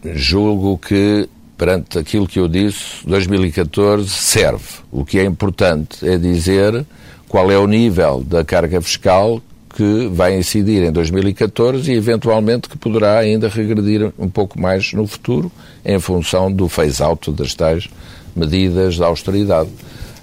Julgo 0.06 0.78
que 0.78 1.28
perante 1.58 2.00
aquilo 2.00 2.26
que 2.26 2.40
eu 2.40 2.48
disse, 2.48 3.06
2014 3.06 4.08
serve. 4.08 4.66
O 4.90 5.04
que 5.04 5.20
é 5.20 5.26
importante 5.26 6.08
é 6.08 6.18
dizer 6.18 6.86
qual 7.28 7.52
é 7.52 7.58
o 7.58 7.68
nível 7.68 8.24
da 8.24 8.44
carga 8.46 8.82
fiscal 8.82 9.42
que 9.76 10.08
vai 10.08 10.38
incidir 10.38 10.84
em 10.84 10.92
2014 10.92 11.92
e, 11.92 11.96
eventualmente, 11.96 12.70
que 12.70 12.78
poderá 12.78 13.18
ainda 13.18 13.50
regredir 13.50 14.14
um 14.18 14.30
pouco 14.30 14.60
mais 14.60 14.94
no 14.94 15.08
futuro, 15.08 15.52
em 15.84 16.00
função 16.00 16.52
do 16.52 16.70
phase-out 16.70 17.32
das 17.32 17.54
tais 17.54 17.90
medidas 18.36 18.96
de 18.96 19.04
austeridade. 19.04 19.70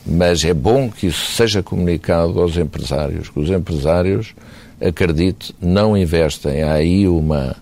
Mas 0.07 0.45
é 0.45 0.55
bom 0.55 0.89
que 0.89 1.09
isso 1.09 1.33
seja 1.33 1.63
comunicado 1.63 2.41
aos 2.41 2.57
empresários, 2.57 3.29
que 3.29 3.39
os 3.39 3.51
empresários, 3.51 4.35
acredite, 4.81 5.55
não 5.61 5.97
investem. 5.97 6.63
Há 6.63 6.75
aí 6.75 7.07
uma, 7.07 7.57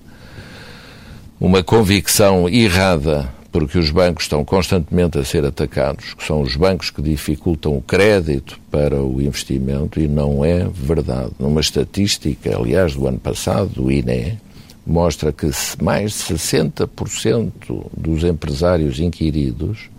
uma 1.41 1.63
convicção 1.63 2.49
errada 2.49 3.29
porque 3.59 3.77
os 3.77 3.91
bancos 3.91 4.23
estão 4.23 4.45
constantemente 4.45 5.19
a 5.19 5.25
ser 5.25 5.45
atacados, 5.45 6.15
que 6.15 6.25
são 6.25 6.43
os 6.43 6.55
bancos 6.55 6.91
que 6.91 7.03
dificultam 7.03 7.77
o 7.77 7.83
crédito 7.83 8.57
para 8.71 9.03
o 9.03 9.21
investimento, 9.21 9.99
e 9.99 10.07
não 10.07 10.45
é 10.45 10.65
verdade. 10.73 11.33
Numa 11.41 11.61
estatística, 11.61 12.57
aliás, 12.57 12.95
do 12.95 13.09
ano 13.09 13.19
passado, 13.19 13.71
do 13.71 13.91
INE, 13.91 14.39
mostra 14.87 15.33
que 15.33 15.51
mais 15.83 16.13
de 16.13 16.35
60% 16.35 17.51
dos 17.97 18.23
empresários 18.23 19.01
inquiridos 19.01 19.91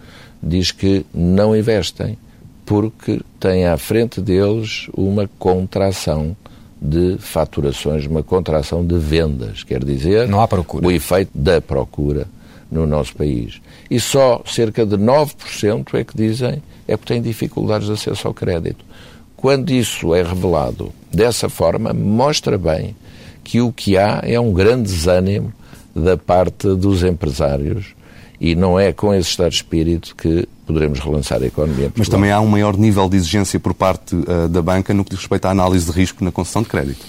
diz 0.42 0.72
que 0.72 1.06
não 1.14 1.54
investem 1.54 2.18
porque 2.66 3.20
têm 3.42 3.66
à 3.66 3.78
frente 3.78 4.22
deles 4.22 4.88
uma 4.96 5.30
contração 5.38 6.34
de 6.82 7.18
faturações, 7.18 8.06
uma 8.06 8.24
contração 8.24 8.86
de 8.86 8.98
vendas, 8.98 9.66
quer 9.66 9.84
dizer, 9.84 10.30
não 10.30 10.40
há 10.40 10.48
procura. 10.48 10.88
o 10.88 10.90
efeito 10.90 11.32
da 11.36 11.60
procura 11.60 12.26
no 12.72 12.86
nosso 12.86 13.16
país. 13.16 13.62
E 13.90 14.00
só 14.00 14.42
cerca 14.46 14.86
de 14.86 14.96
9% 14.96 15.94
é 15.94 16.04
que 16.04 16.16
dizem 16.16 16.62
é 16.88 16.98
que 16.98 17.06
têm 17.06 17.22
dificuldades 17.22 17.88
de 17.88 17.94
acesso 17.94 18.28
ao 18.28 18.34
crédito. 18.34 18.84
Quando 19.36 19.72
isso 19.72 20.14
é 20.14 20.24
revelado 20.24 20.92
dessa 21.12 21.48
forma, 21.48 21.94
mostra 21.94 22.58
bem 22.58 22.96
que 23.44 23.62
o 23.62 23.72
que 23.72 23.98
há 23.98 24.22
é 24.24 24.40
um 24.40 24.52
grande 24.52 24.92
desânimo 24.92 25.54
da 25.96 26.18
parte 26.18 26.68
dos 26.76 27.04
empresários 27.04 27.96
e 28.40 28.56
não 28.56 28.80
é 28.80 28.94
com 28.94 29.14
esse 29.14 29.30
estado 29.30 29.50
de 29.50 29.58
espírito 29.58 30.16
que 30.16 30.48
poderemos 30.66 31.00
relançar 31.00 31.42
a 31.42 31.46
economia. 31.46 31.92
Mas 31.96 32.08
também 32.08 32.32
há 32.32 32.40
um 32.40 32.48
maior 32.48 32.78
nível 32.78 33.10
de 33.10 33.18
exigência 33.18 33.60
por 33.60 33.74
parte 33.74 34.16
uh, 34.16 34.48
da 34.48 34.62
banca 34.62 34.94
no 34.94 35.04
que 35.04 35.12
diz 35.12 35.20
respeito 35.20 35.46
à 35.46 35.52
análise 35.52 35.86
de 35.86 35.92
risco 35.92 36.24
na 36.24 36.32
concessão 36.32 36.62
de 36.62 36.70
crédito. 36.70 37.06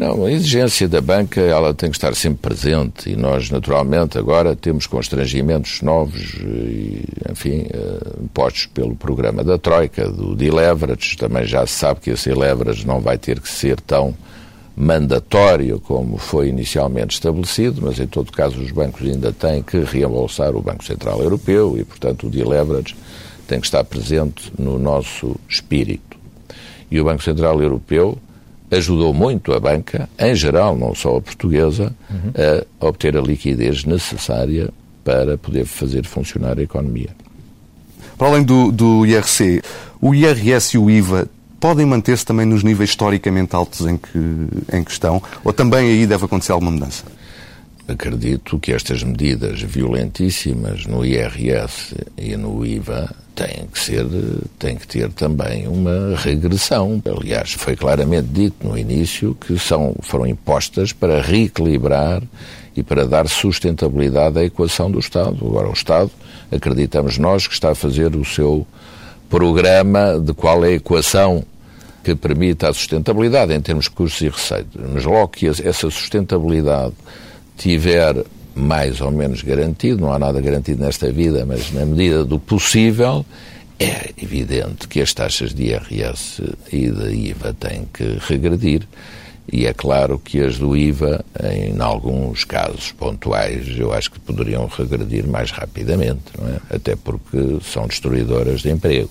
Não, 0.00 0.24
a 0.24 0.32
exigência 0.32 0.88
da 0.88 0.98
banca 0.98 1.42
ela 1.42 1.74
tem 1.74 1.90
que 1.90 1.96
estar 1.98 2.14
sempre 2.14 2.38
presente 2.40 3.10
e 3.10 3.16
nós, 3.16 3.50
naturalmente, 3.50 4.16
agora 4.16 4.56
temos 4.56 4.86
constrangimentos 4.86 5.82
novos 5.82 6.36
e, 6.42 7.04
enfim, 7.30 7.66
uh, 7.66 8.26
postos 8.32 8.64
pelo 8.64 8.96
programa 8.96 9.44
da 9.44 9.58
Troika, 9.58 10.08
do 10.08 10.34
de-leverage. 10.34 11.18
Também 11.18 11.44
já 11.44 11.66
se 11.66 11.74
sabe 11.74 12.00
que 12.00 12.08
esse 12.08 12.32
leverage 12.32 12.86
não 12.86 12.98
vai 12.98 13.18
ter 13.18 13.40
que 13.40 13.48
ser 13.50 13.78
tão 13.78 14.14
mandatório 14.74 15.78
como 15.78 16.16
foi 16.16 16.48
inicialmente 16.48 17.16
estabelecido, 17.16 17.82
mas 17.82 18.00
em 18.00 18.06
todo 18.06 18.32
caso 18.32 18.58
os 18.58 18.70
bancos 18.70 19.06
ainda 19.06 19.30
têm 19.34 19.62
que 19.62 19.80
reembolsar 19.80 20.56
o 20.56 20.62
Banco 20.62 20.82
Central 20.82 21.20
Europeu 21.20 21.76
e, 21.76 21.84
portanto, 21.84 22.26
o 22.26 22.30
de-leverage 22.30 22.96
tem 23.46 23.60
que 23.60 23.66
estar 23.66 23.84
presente 23.84 24.50
no 24.58 24.78
nosso 24.78 25.36
espírito. 25.46 26.16
E 26.90 26.98
o 26.98 27.04
Banco 27.04 27.22
Central 27.22 27.60
Europeu 27.60 28.16
ajudou 28.70 29.12
muito 29.12 29.52
a 29.52 29.60
banca, 29.60 30.08
em 30.18 30.34
geral, 30.34 30.76
não 30.76 30.94
só 30.94 31.16
a 31.16 31.20
portuguesa, 31.20 31.92
uhum. 32.10 32.32
a 32.80 32.86
obter 32.86 33.16
a 33.16 33.20
liquidez 33.20 33.84
necessária 33.84 34.70
para 35.04 35.36
poder 35.36 35.64
fazer 35.64 36.04
funcionar 36.04 36.58
a 36.58 36.62
economia. 36.62 37.10
Para 38.16 38.28
além 38.28 38.42
do, 38.42 38.70
do 38.70 39.06
IRC, 39.06 39.62
o 40.00 40.14
IRS 40.14 40.76
e 40.76 40.78
o 40.78 40.90
IVA 40.90 41.28
podem 41.58 41.84
manter-se 41.84 42.24
também 42.24 42.46
nos 42.46 42.62
níveis 42.62 42.90
historicamente 42.90 43.54
altos 43.54 43.86
em 43.86 43.96
que, 43.96 44.18
em 44.72 44.84
que 44.84 44.90
estão? 44.90 45.22
Ou 45.44 45.52
também 45.52 45.90
aí 45.90 46.06
deve 46.06 46.24
acontecer 46.24 46.52
alguma 46.52 46.70
mudança? 46.70 47.04
Acredito 47.88 48.58
que 48.58 48.72
estas 48.72 49.02
medidas 49.02 49.60
violentíssimas 49.60 50.86
no 50.86 51.04
IRS 51.04 51.94
e 52.16 52.36
no 52.36 52.64
IVA 52.64 53.14
têm 53.40 53.66
que 53.72 53.78
ser, 53.78 54.06
têm 54.58 54.76
que 54.76 54.86
ter 54.86 55.10
também 55.12 55.66
uma 55.66 56.14
regressão. 56.16 57.02
Aliás, 57.06 57.52
foi 57.52 57.74
claramente 57.74 58.28
dito 58.28 58.66
no 58.66 58.76
início 58.76 59.34
que 59.34 59.58
são, 59.58 59.96
foram 60.02 60.26
impostas 60.26 60.92
para 60.92 61.22
reequilibrar 61.22 62.22
e 62.76 62.82
para 62.82 63.06
dar 63.06 63.26
sustentabilidade 63.28 64.38
à 64.38 64.44
equação 64.44 64.90
do 64.90 64.98
Estado. 64.98 65.38
Agora, 65.40 65.70
o 65.70 65.72
Estado, 65.72 66.10
acreditamos 66.52 67.16
nós, 67.16 67.46
que 67.46 67.54
está 67.54 67.70
a 67.70 67.74
fazer 67.74 68.14
o 68.14 68.24
seu 68.24 68.66
programa 69.30 70.20
de 70.20 70.34
qual 70.34 70.62
é 70.64 70.68
a 70.68 70.72
equação 70.72 71.42
que 72.04 72.14
permite 72.14 72.66
a 72.66 72.72
sustentabilidade 72.72 73.54
em 73.54 73.60
termos 73.60 73.84
de 73.84 73.90
custos 73.90 74.20
e 74.20 74.28
receitas. 74.28 74.90
Mas 74.92 75.04
logo 75.04 75.28
que 75.28 75.46
essa 75.46 75.90
sustentabilidade 75.90 76.94
tiver 77.56 78.22
mais 78.54 79.00
ou 79.00 79.10
menos 79.10 79.42
garantido, 79.42 80.00
não 80.00 80.12
há 80.12 80.18
nada 80.18 80.40
garantido 80.40 80.82
nesta 80.82 81.10
vida, 81.10 81.44
mas 81.46 81.72
na 81.72 81.84
medida 81.84 82.24
do 82.24 82.38
possível, 82.38 83.24
é 83.78 84.10
evidente 84.22 84.86
que 84.86 85.00
as 85.00 85.14
taxas 85.14 85.54
de 85.54 85.68
IRS 85.68 86.42
e 86.70 86.90
de 86.90 87.30
IVA 87.30 87.54
têm 87.54 87.86
que 87.92 88.18
regredir. 88.28 88.86
E 89.52 89.66
é 89.66 89.72
claro 89.72 90.18
que 90.18 90.40
as 90.40 90.58
do 90.58 90.76
IVA, 90.76 91.24
em 91.52 91.80
alguns 91.80 92.44
casos 92.44 92.92
pontuais, 92.92 93.66
eu 93.76 93.92
acho 93.92 94.10
que 94.10 94.20
poderiam 94.20 94.66
regredir 94.66 95.26
mais 95.26 95.50
rapidamente, 95.50 96.22
é? 96.38 96.76
Até 96.76 96.94
porque 96.94 97.58
são 97.62 97.86
destruidoras 97.86 98.60
de 98.60 98.70
emprego. 98.70 99.10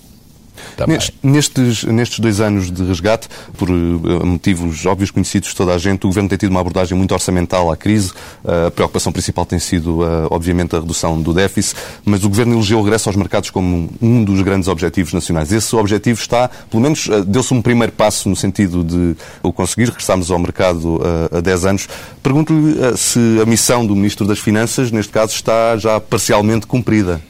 Também. 0.76 0.98
Nestes, 1.22 1.84
nestes 1.84 2.18
dois 2.18 2.40
anos 2.40 2.70
de 2.70 2.84
resgate, 2.84 3.28
por 3.56 3.70
uh, 3.70 4.26
motivos 4.26 4.84
óbvios 4.86 5.10
conhecidos 5.10 5.50
de 5.50 5.54
toda 5.56 5.74
a 5.74 5.78
gente, 5.78 6.04
o 6.04 6.08
Governo 6.08 6.28
tem 6.28 6.38
tido 6.38 6.50
uma 6.50 6.60
abordagem 6.60 6.96
muito 6.96 7.12
orçamental 7.12 7.70
à 7.70 7.76
crise. 7.76 8.12
A 8.44 8.70
preocupação 8.70 9.12
principal 9.12 9.44
tem 9.46 9.58
sido, 9.58 10.00
uh, 10.00 10.28
obviamente, 10.30 10.74
a 10.76 10.80
redução 10.80 11.20
do 11.20 11.32
déficit, 11.32 11.76
mas 12.04 12.24
o 12.24 12.28
Governo 12.28 12.54
elegeu 12.54 12.78
o 12.78 12.82
regresso 12.82 13.08
aos 13.08 13.16
mercados 13.16 13.50
como 13.50 13.90
um 14.00 14.24
dos 14.24 14.40
grandes 14.42 14.68
objetivos 14.68 15.12
nacionais. 15.12 15.52
Esse 15.52 15.74
objetivo 15.76 16.20
está, 16.20 16.48
pelo 16.48 16.82
menos, 16.82 17.08
deu-se 17.26 17.52
um 17.52 17.62
primeiro 17.62 17.92
passo 17.92 18.28
no 18.28 18.36
sentido 18.36 18.84
de 18.84 19.16
o 19.42 19.52
conseguir. 19.52 19.90
Regressarmos 19.90 20.30
ao 20.30 20.38
mercado 20.38 21.00
há 21.32 21.40
10 21.40 21.64
anos. 21.64 21.88
Pergunto-lhe 22.22 22.96
se 22.96 23.18
a 23.42 23.46
missão 23.46 23.86
do 23.86 23.94
Ministro 23.96 24.26
das 24.26 24.38
Finanças, 24.38 24.90
neste 24.90 25.12
caso, 25.12 25.34
está 25.34 25.76
já 25.76 25.98
parcialmente 25.98 26.66
cumprida, 26.66 27.20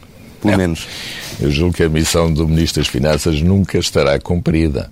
pelo 0.41 0.57
menos. 0.57 0.87
Eu 1.41 1.51
julgo 1.51 1.75
que 1.75 1.83
a 1.83 1.89
missão 1.89 2.33
do 2.33 2.47
Ministro 2.47 2.83
das 2.83 2.89
Finanças 2.89 3.41
nunca 3.41 3.79
estará 3.79 4.19
cumprida, 4.19 4.91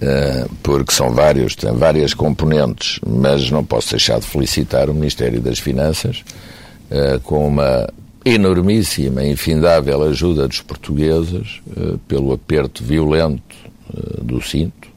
eh, 0.00 0.46
porque 0.62 0.92
são 0.92 1.12
vários, 1.12 1.54
tem 1.54 1.72
várias 1.72 2.14
componentes, 2.14 2.98
mas 3.06 3.50
não 3.50 3.64
posso 3.64 3.90
deixar 3.90 4.18
de 4.18 4.26
felicitar 4.26 4.88
o 4.88 4.94
Ministério 4.94 5.40
das 5.40 5.58
Finanças 5.58 6.24
eh, 6.90 7.20
com 7.22 7.46
uma 7.46 7.88
enormíssima, 8.24 9.24
infindável 9.24 10.02
ajuda 10.02 10.48
dos 10.48 10.60
portugueses 10.60 11.60
eh, 11.76 11.96
pelo 12.08 12.32
aperto 12.32 12.82
violento 12.82 13.70
do 14.22 14.40
cinto, 14.40 14.88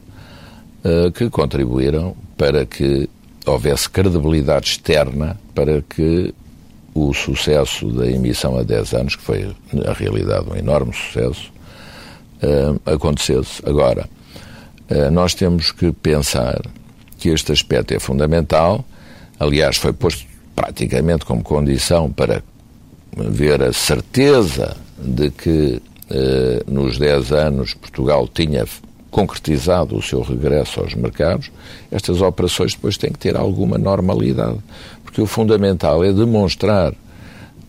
que 1.15 1.27
contribuíram 1.27 2.15
para 2.37 2.63
que 2.63 3.09
houvesse 3.43 3.89
credibilidade 3.89 4.67
externa 4.67 5.35
para 5.55 5.81
que 5.81 6.31
o 6.93 7.13
sucesso 7.13 7.91
da 7.91 8.07
emissão 8.07 8.57
há 8.57 8.63
10 8.63 8.93
anos, 8.93 9.15
que 9.15 9.23
foi, 9.23 9.51
na 9.71 9.93
realidade, 9.93 10.49
um 10.49 10.55
enorme 10.55 10.93
sucesso, 10.93 11.51
uh, 12.43 12.79
acontecesse. 12.91 13.61
Agora, 13.65 14.07
uh, 14.89 15.11
nós 15.11 15.33
temos 15.33 15.71
que 15.71 15.91
pensar 15.91 16.61
que 17.17 17.29
este 17.29 17.51
aspecto 17.51 17.93
é 17.93 17.99
fundamental, 17.99 18.85
aliás, 19.39 19.77
foi 19.77 19.93
posto 19.93 20.25
praticamente 20.55 21.25
como 21.25 21.41
condição 21.41 22.11
para 22.11 22.43
ver 23.15 23.61
a 23.63 23.73
certeza 23.73 24.77
de 24.97 25.31
que 25.31 25.81
uh, 26.11 26.71
nos 26.71 26.97
10 26.99 27.31
anos 27.31 27.73
Portugal 27.73 28.27
tinha 28.27 28.65
concretizado 29.09 29.95
o 29.95 30.01
seu 30.01 30.21
regresso 30.21 30.79
aos 30.79 30.95
mercados, 30.95 31.51
estas 31.91 32.19
operações 32.19 32.73
depois 32.73 32.97
têm 32.97 33.11
que 33.11 33.19
ter 33.19 33.37
alguma 33.37 33.77
normalidade 33.77 34.57
porque 35.13 35.21
o 35.21 35.27
fundamental 35.27 36.03
é 36.03 36.11
demonstrar 36.11 36.91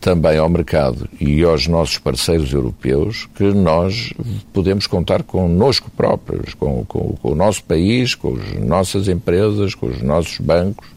também 0.00 0.38
ao 0.38 0.48
mercado 0.48 1.06
e 1.20 1.44
aos 1.44 1.66
nossos 1.66 1.98
parceiros 1.98 2.50
europeus 2.50 3.28
que 3.34 3.44
nós 3.44 4.14
podemos 4.50 4.86
contar 4.86 5.22
connosco 5.22 5.90
próprios, 5.94 6.54
com, 6.54 6.86
com, 6.86 7.14
com, 7.20 7.32
o 7.32 7.34
nosso 7.34 7.62
país, 7.64 8.14
com 8.14 8.34
as 8.36 8.64
nossas 8.64 9.08
empresas, 9.08 9.74
com 9.74 9.88
os 9.88 10.00
nossos 10.00 10.38
bancos, 10.38 10.88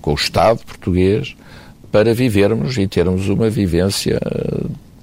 com 0.00 0.12
o 0.12 0.14
Estado 0.14 0.60
português, 0.64 1.34
para 1.90 2.14
vivermos 2.14 2.78
e 2.78 2.86
termos 2.86 3.28
uma 3.28 3.50
vivência 3.50 4.20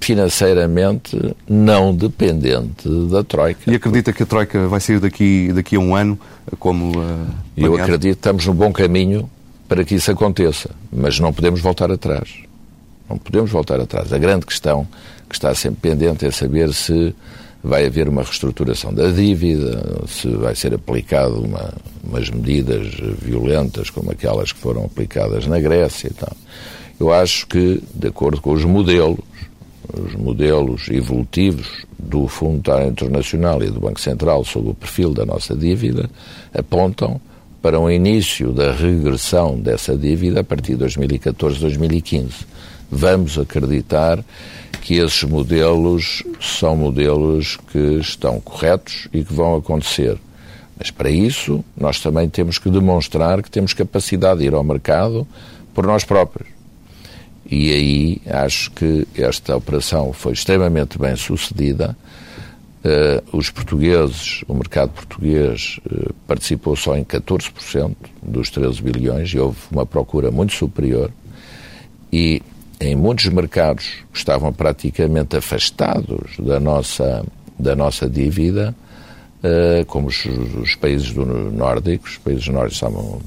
financeiramente 0.00 1.18
não 1.46 1.94
dependente 1.94 2.88
da 3.10 3.22
Troika. 3.22 3.70
E 3.70 3.74
acredita 3.74 4.10
que 4.10 4.22
a 4.22 4.26
Troika 4.26 4.66
vai 4.68 4.80
sair 4.80 5.00
daqui, 5.00 5.52
daqui 5.52 5.76
a 5.76 5.80
um 5.80 5.94
ano, 5.94 6.18
como. 6.58 6.98
Uh, 6.98 7.26
Eu 7.58 7.76
acredito 7.76 8.16
estamos 8.16 8.46
no 8.46 8.54
bom 8.54 8.72
caminho 8.72 9.28
para 9.68 9.84
que 9.84 9.94
isso 9.94 10.10
aconteça, 10.10 10.70
mas 10.90 11.20
não 11.20 11.32
podemos 11.32 11.60
voltar 11.60 11.92
atrás. 11.92 12.42
Não 13.08 13.18
podemos 13.18 13.50
voltar 13.50 13.80
atrás. 13.80 14.12
A 14.12 14.18
grande 14.18 14.46
questão 14.46 14.86
que 15.28 15.34
está 15.34 15.54
sempre 15.54 15.90
pendente 15.90 16.26
é 16.26 16.30
saber 16.30 16.72
se 16.72 17.14
vai 17.62 17.86
haver 17.86 18.08
uma 18.08 18.22
reestruturação 18.22 18.92
da 18.94 19.10
dívida, 19.10 19.82
se 20.06 20.28
vai 20.28 20.54
ser 20.54 20.74
aplicado 20.74 21.40
uma, 21.40 21.72
umas 22.02 22.30
medidas 22.30 22.86
violentas 23.20 23.90
como 23.90 24.10
aquelas 24.10 24.52
que 24.52 24.58
foram 24.58 24.84
aplicadas 24.84 25.46
na 25.46 25.58
Grécia 25.58 26.08
e 26.08 26.14
tal. 26.14 26.32
Eu 26.98 27.12
acho 27.12 27.46
que, 27.46 27.82
de 27.94 28.08
acordo 28.08 28.40
com 28.40 28.52
os 28.52 28.64
modelos, 28.64 29.18
os 29.92 30.14
modelos 30.14 30.88
evolutivos 30.88 31.86
do 31.98 32.26
Fundo 32.28 32.70
Internacional 32.86 33.62
e 33.62 33.70
do 33.70 33.80
Banco 33.80 34.00
Central 34.00 34.44
sobre 34.44 34.70
o 34.70 34.74
perfil 34.74 35.12
da 35.12 35.24
nossa 35.24 35.54
dívida, 35.54 36.08
apontam 36.54 37.20
para 37.60 37.78
um 37.78 37.90
início 37.90 38.52
da 38.52 38.72
regressão 38.72 39.58
dessa 39.58 39.96
dívida 39.96 40.40
a 40.40 40.44
partir 40.44 40.72
de 40.72 40.78
2014, 40.78 41.58
2015. 41.60 42.46
Vamos 42.90 43.38
acreditar 43.38 44.24
que 44.80 44.94
esses 44.94 45.24
modelos 45.24 46.22
são 46.40 46.76
modelos 46.76 47.58
que 47.70 47.98
estão 48.00 48.40
corretos 48.40 49.08
e 49.12 49.22
que 49.24 49.32
vão 49.32 49.56
acontecer. 49.56 50.16
Mas 50.78 50.90
para 50.90 51.10
isso, 51.10 51.64
nós 51.76 52.00
também 52.00 52.28
temos 52.28 52.58
que 52.58 52.70
demonstrar 52.70 53.42
que 53.42 53.50
temos 53.50 53.74
capacidade 53.74 54.40
de 54.40 54.46
ir 54.46 54.54
ao 54.54 54.62
mercado 54.62 55.26
por 55.74 55.84
nós 55.84 56.04
próprios. 56.04 56.48
E 57.50 57.72
aí 57.72 58.20
acho 58.26 58.70
que 58.70 59.06
esta 59.16 59.56
operação 59.56 60.12
foi 60.12 60.32
extremamente 60.32 60.98
bem 60.98 61.16
sucedida 61.16 61.96
Uh, 62.78 63.36
os 63.36 63.50
portugueses, 63.50 64.44
o 64.46 64.54
mercado 64.54 64.90
português 64.90 65.80
uh, 65.84 66.14
participou 66.28 66.76
só 66.76 66.96
em 66.96 67.02
14% 67.02 67.96
dos 68.22 68.50
13 68.50 68.80
bilhões 68.80 69.30
e 69.30 69.38
houve 69.38 69.58
uma 69.72 69.84
procura 69.84 70.30
muito 70.30 70.54
superior. 70.54 71.10
E 72.12 72.40
em 72.80 72.94
muitos 72.94 73.26
mercados 73.26 73.84
que 74.12 74.18
estavam 74.18 74.52
praticamente 74.52 75.36
afastados 75.36 76.36
da 76.38 76.60
nossa, 76.60 77.26
da 77.58 77.74
nossa 77.74 78.08
dívida, 78.08 78.72
uh, 79.42 79.84
como 79.86 80.06
os, 80.06 80.24
os, 80.62 80.76
países 80.76 81.12
do 81.12 81.26
nórdicos, 81.26 82.12
os 82.12 82.18
países 82.18 82.46
nórdicos 82.46 82.74
estavam 82.74 83.20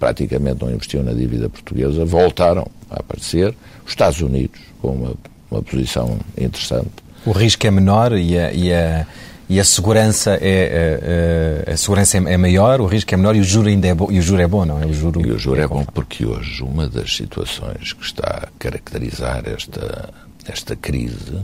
praticamente 0.00 0.60
não 0.60 0.72
investiam 0.72 1.04
na 1.04 1.12
dívida 1.12 1.48
portuguesa, 1.48 2.04
voltaram 2.04 2.66
a 2.90 2.98
aparecer. 2.98 3.54
Os 3.84 3.92
Estados 3.92 4.20
Unidos, 4.20 4.60
com 4.82 4.88
uma, 4.88 5.14
uma 5.50 5.62
posição 5.62 6.18
interessante 6.36 7.05
o 7.26 7.32
risco 7.32 7.66
é 7.66 7.70
menor 7.70 8.12
e 8.16 8.38
a, 8.38 8.52
e 8.52 8.72
a, 8.72 9.06
e 9.48 9.60
a 9.60 9.64
segurança 9.64 10.30
é 10.30 10.34
a, 10.34 10.46
é, 10.46 11.64
é, 11.66 11.72
a, 11.72 11.76
segurança 11.76 12.16
é 12.16 12.36
maior, 12.36 12.80
o 12.80 12.86
risco 12.86 13.12
é 13.12 13.16
menor 13.16 13.36
e 13.36 13.40
o 13.40 13.44
juro 13.44 13.68
ainda 13.68 13.88
é 13.88 13.94
bom, 13.94 14.10
e 14.10 14.18
o 14.18 14.22
juro 14.22 14.40
é 14.40 14.46
bom, 14.46 14.64
não 14.64 14.80
é? 14.80 14.86
O 14.86 14.94
juro 14.94 15.20
e 15.26 15.32
o 15.32 15.38
juro 15.38 15.60
é, 15.60 15.64
é 15.64 15.66
bom 15.66 15.84
porque 15.84 16.24
hoje 16.24 16.62
uma 16.62 16.88
das 16.88 17.14
situações 17.14 17.92
que 17.92 18.04
está 18.04 18.44
a 18.44 18.48
caracterizar 18.58 19.42
esta 19.46 20.14
esta 20.48 20.76
crise 20.76 21.40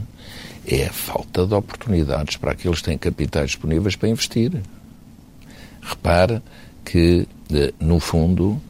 é 0.65 0.85
a 0.85 0.93
falta 0.93 1.45
de 1.45 1.53
oportunidades 1.53 2.37
para 2.37 2.51
aqueles 2.51 2.79
que 2.79 2.85
têm 2.85 2.97
capitais 2.97 3.47
disponíveis 3.47 3.95
para 3.95 4.09
investir. 4.09 4.51
Repare 5.81 6.41
que, 6.85 7.27
no 7.79 7.99
fundo, 7.99 8.61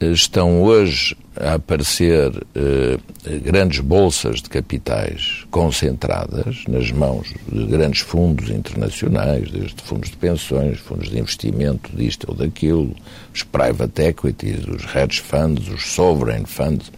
estão 0.00 0.62
hoje 0.62 1.14
a 1.40 1.54
aparecer 1.54 2.32
eh, 2.54 2.98
grandes 3.44 3.80
bolsas 3.80 4.42
de 4.42 4.48
capitais 4.48 5.44
concentradas 5.50 6.64
nas 6.68 6.90
mãos 6.90 7.32
de 7.50 7.64
grandes 7.66 8.00
fundos 8.00 8.50
internacionais, 8.50 9.50
desde 9.50 9.82
fundos 9.82 10.10
de 10.10 10.16
pensões, 10.16 10.78
fundos 10.78 11.08
de 11.08 11.18
investimento, 11.18 11.90
disto 11.94 12.26
ou 12.28 12.34
daquilo, 12.34 12.94
os 13.34 13.42
private 13.42 14.02
equities, 14.02 14.64
os 14.66 14.84
hedge 14.94 15.20
funds, 15.20 15.68
os 15.68 15.92
sovereign 15.92 16.44
funds. 16.46 16.90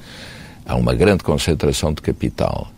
Há 0.65 0.77
uma 0.77 0.95
grande 0.95 1.23
concentração 1.23 1.93
de 1.93 2.01
capital. 2.03 2.71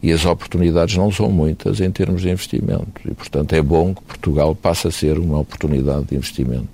E 0.00 0.12
as 0.12 0.24
oportunidades 0.24 0.96
não 0.96 1.10
são 1.10 1.28
muitas 1.30 1.80
em 1.80 1.90
termos 1.90 2.22
de 2.22 2.30
investimento. 2.30 3.00
E, 3.04 3.12
portanto, 3.14 3.52
é 3.54 3.60
bom 3.60 3.94
que 3.94 4.02
Portugal 4.02 4.54
passe 4.54 4.86
a 4.86 4.90
ser 4.92 5.18
uma 5.18 5.40
oportunidade 5.40 6.04
de 6.06 6.14
investimento. 6.14 6.68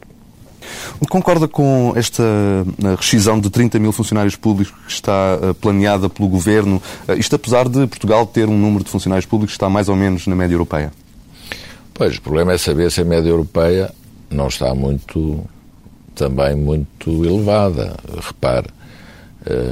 Concorda 1.08 1.46
com 1.46 1.92
esta 1.96 2.22
eh, 2.22 2.94
rescisão 2.96 3.38
de 3.38 3.50
30 3.50 3.78
mil 3.78 3.92
funcionários 3.92 4.36
públicos 4.36 4.74
que 4.86 4.92
está 4.92 5.38
eh, 5.40 5.52
planeada 5.52 6.08
pelo 6.08 6.28
Governo, 6.28 6.82
eh, 7.06 7.14
isto 7.14 7.36
apesar 7.36 7.68
de 7.68 7.86
Portugal 7.86 8.26
ter 8.26 8.48
um 8.48 8.58
número 8.58 8.84
de 8.84 8.90
funcionários 8.90 9.26
públicos 9.26 9.52
que 9.52 9.56
está 9.56 9.68
mais 9.68 9.88
ou 9.88 9.96
menos 9.96 10.26
na 10.26 10.34
média 10.34 10.54
europeia? 10.54 10.92
Pois, 11.92 12.16
o 12.16 12.22
problema 12.22 12.52
é 12.52 12.58
saber 12.58 12.90
se 12.90 13.00
a 13.00 13.04
média 13.04 13.28
europeia 13.28 13.92
não 14.30 14.48
está 14.48 14.74
muito, 14.74 15.44
também 16.14 16.56
muito 16.56 17.24
elevada. 17.24 17.96
Repare, 18.20 18.66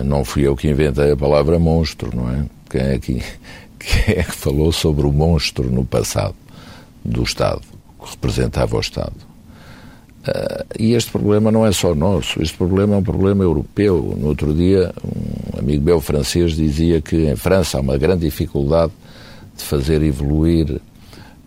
não 0.05 0.25
fui 0.25 0.47
eu 0.47 0.55
que 0.55 0.69
inventei 0.69 1.11
a 1.11 1.17
palavra 1.17 1.59
monstro, 1.59 2.15
não 2.15 2.31
é? 2.31 2.45
Quem 2.71 2.81
é 2.81 2.99
que, 2.99 3.15
quem 3.81 4.15
é 4.15 4.23
que 4.23 4.33
falou 4.33 4.71
sobre 4.71 5.07
o 5.07 5.13
monstro 5.13 5.69
no 5.69 5.85
passado 5.85 6.37
do 7.05 7.25
Estado, 7.25 7.63
que 8.01 8.11
representava 8.11 8.77
o 8.77 8.81
Estado? 8.81 9.32
Uh, 10.23 10.65
e 10.79 10.95
este 10.95 11.11
problema 11.11 11.51
não 11.51 11.67
é 11.67 11.73
só 11.73 11.95
nosso, 11.97 12.41
este 12.41 12.57
problema 12.57 12.95
é 12.95 12.99
um 12.99 13.03
problema 13.03 13.43
europeu. 13.43 14.17
No 14.17 14.29
outro 14.29 14.55
dia, 14.55 14.93
um 15.05 15.59
amigo 15.59 15.85
meu 15.85 16.01
francês 16.01 16.53
dizia 16.53 17.01
que 17.01 17.27
em 17.27 17.35
França 17.35 17.79
há 17.79 17.81
uma 17.81 17.99
grande 17.99 18.25
dificuldade 18.25 18.93
de 19.57 19.65
fazer 19.65 20.01
evoluir 20.03 20.81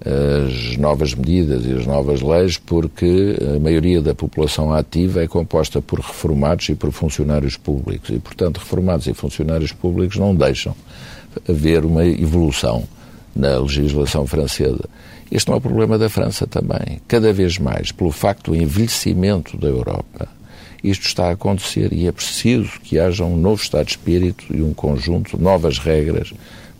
as 0.05 0.77
novas 0.77 1.15
medidas 1.15 1.65
e 1.65 1.71
as 1.71 1.85
novas 1.85 2.21
leis 2.21 2.57
porque 2.57 3.38
a 3.55 3.59
maioria 3.59 4.01
da 4.01 4.13
população 4.13 4.73
ativa 4.73 5.23
é 5.23 5.27
composta 5.27 5.81
por 5.81 5.99
reformados 5.99 6.69
e 6.69 6.75
por 6.75 6.91
funcionários 6.91 7.57
públicos 7.57 8.09
e, 8.09 8.19
portanto, 8.19 8.57
reformados 8.57 9.07
e 9.07 9.13
funcionários 9.13 9.71
públicos 9.71 10.17
não 10.17 10.35
deixam 10.35 10.75
haver 11.49 11.85
uma 11.85 12.05
evolução 12.05 12.83
na 13.35 13.57
legislação 13.59 14.25
francesa. 14.25 14.85
Este 15.31 15.47
não 15.47 15.55
é 15.55 15.57
o 15.57 15.61
problema 15.61 15.97
da 15.97 16.09
França 16.09 16.47
também. 16.47 17.01
Cada 17.07 17.33
vez 17.33 17.57
mais, 17.57 17.91
pelo 17.91 18.11
facto 18.11 18.51
do 18.51 18.55
envelhecimento 18.55 19.57
da 19.57 19.67
Europa, 19.67 20.27
isto 20.83 21.07
está 21.07 21.29
a 21.29 21.31
acontecer 21.31 21.91
e 21.91 22.07
é 22.07 22.11
preciso 22.11 22.79
que 22.83 22.99
haja 22.99 23.25
um 23.25 23.35
novo 23.35 23.61
estado 23.61 23.85
de 23.85 23.91
espírito 23.91 24.45
e 24.55 24.61
um 24.61 24.73
conjunto 24.73 25.35
de 25.35 25.43
novas 25.43 25.79
regras 25.79 26.31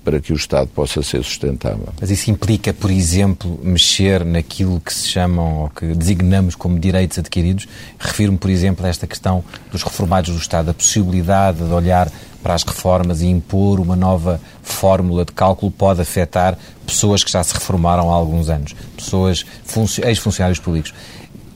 para 0.05 0.19
que 0.19 0.31
o 0.31 0.35
Estado 0.35 0.67
possa 0.67 1.01
ser 1.01 1.23
sustentável. 1.23 1.89
Mas 1.99 2.11
isso 2.11 2.29
implica, 2.29 2.71
por 2.71 2.91
exemplo, 2.91 3.59
mexer 3.63 4.23
naquilo 4.23 4.79
que 4.79 4.93
se 4.93 5.07
chamam 5.07 5.63
ou 5.63 5.69
que 5.69 5.87
designamos 5.87 6.53
como 6.53 6.79
direitos 6.79 7.17
adquiridos? 7.17 7.67
Refiro-me, 7.97 8.37
por 8.37 8.51
exemplo, 8.51 8.85
a 8.85 8.89
esta 8.89 9.07
questão 9.07 9.43
dos 9.71 9.81
reformados 9.81 10.29
do 10.29 10.37
Estado, 10.39 10.69
a 10.69 10.73
possibilidade 10.75 11.57
de 11.57 11.73
olhar 11.73 12.09
para 12.43 12.53
as 12.53 12.61
reformas 12.61 13.21
e 13.21 13.25
impor 13.25 13.79
uma 13.79 13.95
nova 13.95 14.39
fórmula 14.61 15.25
de 15.25 15.31
cálculo 15.31 15.71
pode 15.71 15.99
afetar 15.99 16.55
pessoas 16.85 17.23
que 17.23 17.31
já 17.31 17.43
se 17.43 17.55
reformaram 17.55 18.11
há 18.11 18.13
alguns 18.13 18.49
anos, 18.49 18.75
pessoas, 18.95 19.43
ex-funcionários 20.03 20.59
públicos. 20.59 20.93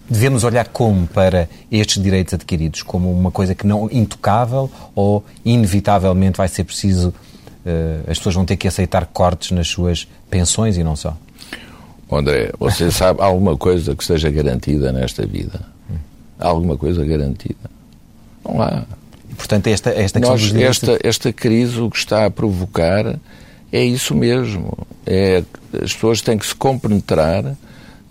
Devemos 0.09 0.43
olhar 0.43 0.67
como 0.69 1.05
para 1.05 1.47
estes 1.71 2.01
direitos 2.01 2.33
adquiridos? 2.33 2.81
Como 2.81 3.11
uma 3.11 3.29
coisa 3.29 3.53
que 3.53 3.67
não 3.67 3.87
intocável 3.91 4.71
ou 4.95 5.23
inevitavelmente 5.45 6.37
vai 6.37 6.47
ser 6.47 6.63
preciso, 6.63 7.13
as 8.07 8.17
pessoas 8.17 8.35
vão 8.35 8.45
ter 8.45 8.57
que 8.57 8.67
aceitar 8.67 9.05
cortes 9.05 9.51
nas 9.51 9.67
suas 9.67 10.07
pensões 10.29 10.77
e 10.77 10.83
não 10.83 10.95
só? 10.95 11.15
André, 12.11 12.51
você 12.59 12.89
sabe 12.91 13.21
alguma 13.21 13.57
coisa 13.57 13.95
que 13.95 14.01
esteja 14.01 14.29
garantida 14.29 14.91
nesta 14.91 15.25
vida? 15.25 15.61
Alguma 16.39 16.77
coisa 16.77 17.03
garantida? 17.03 17.69
Não 18.43 18.61
há. 18.61 18.83
Portanto, 19.35 19.67
esta, 19.67 19.89
esta, 19.91 20.19
Nós, 20.19 20.53
esta, 20.55 20.99
esta 21.03 21.31
crise 21.31 21.79
o 21.79 21.89
que 21.89 21.97
está 21.97 22.25
a 22.25 22.31
provocar 22.31 23.17
é 23.71 23.83
isso 23.83 24.15
mesmo. 24.15 24.77
É, 25.05 25.43
as 25.73 25.93
pessoas 25.93 26.21
têm 26.21 26.37
que 26.37 26.45
se 26.45 26.55
compenetrar 26.55 27.55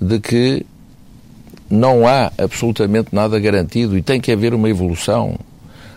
de 0.00 0.20
que 0.20 0.64
não 1.68 2.06
há 2.06 2.32
absolutamente 2.38 3.08
nada 3.12 3.38
garantido 3.38 3.96
e 3.96 4.02
tem 4.02 4.20
que 4.20 4.32
haver 4.32 4.54
uma 4.54 4.68
evolução. 4.68 5.38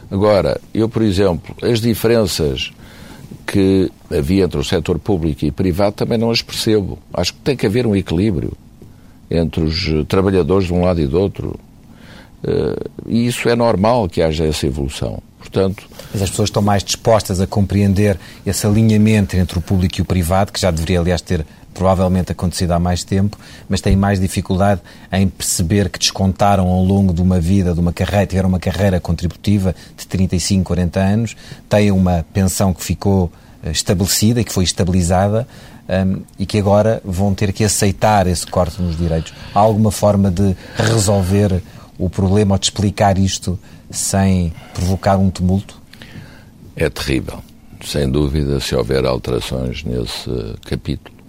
Agora, 0.10 0.60
eu, 0.74 0.90
por 0.90 1.02
exemplo, 1.02 1.56
as 1.62 1.80
diferenças 1.80 2.72
que 3.52 3.92
havia 4.10 4.46
entre 4.46 4.58
o 4.58 4.64
setor 4.64 4.98
público 4.98 5.44
e 5.44 5.52
privado 5.52 5.94
também 5.94 6.18
não 6.18 6.32
as 6.32 6.42
percebo. 6.42 6.98
Acho 7.14 7.34
que 7.34 7.40
tem 7.42 7.58
que 7.58 7.66
haver 7.66 7.86
um 7.86 7.94
equilíbrio 7.94 8.54
entre 9.30 9.62
os 9.62 9.90
trabalhadores 10.08 10.68
de 10.68 10.74
um 10.74 10.82
lado 10.86 11.02
e 11.02 11.06
do 11.06 11.20
outro. 11.20 11.60
Uh, 12.44 12.90
e 13.06 13.28
isso 13.28 13.50
é 13.50 13.56
normal 13.56 14.08
que 14.08 14.22
haja 14.22 14.46
essa 14.46 14.66
evolução. 14.66 15.22
Portanto, 15.38 15.84
Mas 16.14 16.22
as 16.22 16.30
pessoas 16.30 16.48
estão 16.48 16.62
mais 16.62 16.82
dispostas 16.82 17.42
a 17.42 17.48
compreender 17.48 18.18
esse 18.46 18.66
alinhamento 18.66 19.36
entre 19.36 19.60
o 19.60 19.62
público 19.62 20.00
e 20.00 20.02
o 20.02 20.06
privado, 20.06 20.54
que 20.54 20.60
já 20.60 20.72
deveria, 20.72 21.02
aliás, 21.02 21.22
ter 21.22 21.46
provavelmente 21.74 22.32
acontecido 22.32 22.72
há 22.72 22.80
mais 22.80 23.04
tempo, 23.04 23.38
mas 23.68 23.82
têm 23.82 23.96
mais 23.96 24.20
dificuldade 24.20 24.82
em 25.12 25.28
perceber 25.28 25.90
que 25.90 26.00
descontaram 26.00 26.68
ao 26.68 26.84
longo 26.84 27.14
de 27.14 27.22
uma 27.22 27.40
vida, 27.40 27.74
de 27.74 27.80
uma 27.80 27.94
carreira, 27.94 28.26
tiveram 28.26 28.50
uma 28.50 28.60
carreira 28.60 29.00
contributiva 29.00 29.76
de 29.98 30.06
35, 30.08 30.66
40 30.66 31.00
anos, 31.00 31.36
têm 31.70 31.92
uma 31.92 32.26
pensão 32.34 32.74
que 32.74 32.84
ficou 32.84 33.32
eh, 33.64 33.72
estabelecida 33.72 34.42
e 34.42 34.44
que 34.44 34.52
foi 34.52 34.64
estabilizada 34.64 35.48
um, 35.90 36.22
e 36.40 36.46
que 36.46 36.58
agora 36.58 37.02
vão 37.04 37.34
ter 37.34 37.52
que 37.52 37.64
aceitar 37.64 38.28
esse 38.28 38.46
corte 38.48 38.82
nos 38.82 38.98
direitos. 38.98 39.34
Há 39.54 39.60
alguma 39.60 39.92
forma 39.92 40.32
de 40.32 40.56
resolver 40.76 41.62
o 41.98 42.10
problema 42.10 42.56
ou 42.56 42.60
de 42.60 42.66
explicar 42.66 43.18
isto 43.18 43.60
sem 43.90 44.54
provocar 44.74 45.18
um 45.18 45.30
tumulto? 45.30 45.80
É 46.76 46.90
terrível, 46.90 47.40
sem 47.86 48.10
dúvida, 48.10 48.60
se 48.60 48.76
houver 48.76 49.06
alterações 49.06 49.84
nesse 49.84 50.56
capítulo. 50.66 51.21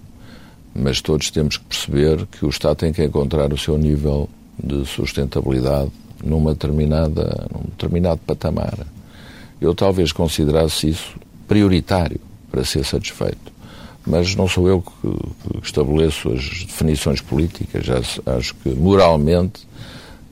Mas 0.75 1.01
todos 1.01 1.29
temos 1.29 1.57
que 1.57 1.65
perceber 1.65 2.25
que 2.27 2.45
o 2.45 2.49
Estado 2.49 2.77
tem 2.77 2.93
que 2.93 3.03
encontrar 3.03 3.53
o 3.53 3.57
seu 3.57 3.77
nível 3.77 4.29
de 4.61 4.85
sustentabilidade 4.85 5.91
numa 6.23 6.53
determinada, 6.53 7.47
num 7.53 7.63
determinado 7.69 8.21
patamar. 8.25 8.77
Eu 9.61 9.75
talvez 9.75 10.11
considerasse 10.11 10.89
isso 10.89 11.15
prioritário 11.47 12.19
para 12.51 12.63
ser 12.63 12.83
satisfeito. 12.83 13.53
Mas 14.05 14.35
não 14.35 14.47
sou 14.47 14.67
eu 14.67 14.81
que, 14.81 15.59
que 15.59 15.65
estabeleço 15.65 16.29
as 16.29 16.65
definições 16.65 17.21
políticas. 17.21 17.85
Já 17.85 17.99
acho 18.37 18.55
que 18.55 18.69
moralmente 18.69 19.65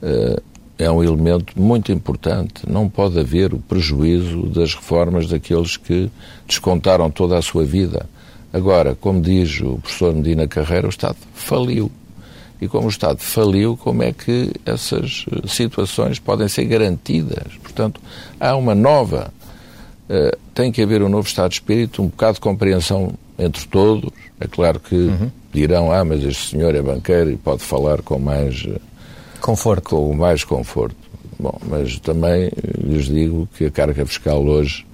uh, 0.02 0.42
é 0.78 0.90
um 0.90 1.02
elemento 1.02 1.58
muito 1.58 1.90
importante. 1.92 2.68
Não 2.68 2.88
pode 2.88 3.18
haver 3.18 3.54
o 3.54 3.58
prejuízo 3.58 4.46
das 4.48 4.74
reformas 4.74 5.26
daqueles 5.26 5.76
que 5.76 6.10
descontaram 6.46 7.10
toda 7.10 7.38
a 7.38 7.42
sua 7.42 7.64
vida. 7.64 8.06
Agora, 8.52 8.94
como 8.94 9.20
diz 9.20 9.60
o 9.60 9.78
professor 9.78 10.14
Medina 10.14 10.46
Carreira, 10.46 10.86
o 10.86 10.90
Estado 10.90 11.16
faliu. 11.34 11.90
E 12.60 12.68
como 12.68 12.86
o 12.86 12.90
Estado 12.90 13.18
faliu, 13.18 13.76
como 13.76 14.02
é 14.02 14.12
que 14.12 14.52
essas 14.64 15.24
eh, 15.32 15.48
situações 15.48 16.18
podem 16.18 16.46
ser 16.46 16.66
garantidas? 16.66 17.56
Portanto, 17.60 18.00
há 18.38 18.54
uma 18.54 18.74
nova. 18.74 19.32
Uh, 20.08 20.36
tem 20.54 20.70
que 20.70 20.82
haver 20.82 21.02
um 21.02 21.08
novo 21.08 21.26
estado 21.26 21.48
de 21.48 21.54
espírito, 21.56 22.02
um 22.02 22.08
bocado 22.08 22.34
de 22.34 22.40
compreensão 22.40 23.14
entre 23.38 23.66
todos. 23.66 24.10
É 24.38 24.46
claro 24.46 24.78
que 24.78 24.94
uhum. 24.94 25.30
dirão, 25.52 25.90
ah, 25.90 26.04
mas 26.04 26.22
este 26.22 26.50
senhor 26.50 26.74
é 26.74 26.82
banqueiro 26.82 27.30
e 27.30 27.36
pode 27.36 27.62
falar 27.62 28.02
com 28.02 28.18
mais 28.18 28.62
uh, 28.64 28.80
conforto. 29.40 29.88
Com 29.88 30.14
mais 30.14 30.44
conforto. 30.44 30.96
Bom, 31.38 31.58
mas 31.66 31.98
também 31.98 32.50
lhes 32.78 33.06
digo 33.06 33.48
que 33.56 33.64
a 33.64 33.70
carga 33.70 34.06
fiscal 34.06 34.44
hoje, 34.44 34.84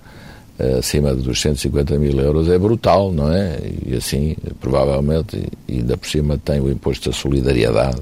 acima 0.79 1.15
dos 1.15 1.41
150 1.41 1.99
mil 1.99 2.19
euros, 2.21 2.49
é 2.49 2.59
brutal, 2.59 3.13
não 3.13 3.33
é? 3.33 3.59
E 3.87 3.95
assim, 3.95 4.37
provavelmente, 4.61 5.43
ainda 5.69 5.97
por 5.97 6.09
cima 6.09 6.37
tem 6.37 6.61
o 6.61 6.71
imposto 6.71 7.11
da 7.11 7.17
solidariedade. 7.17 8.01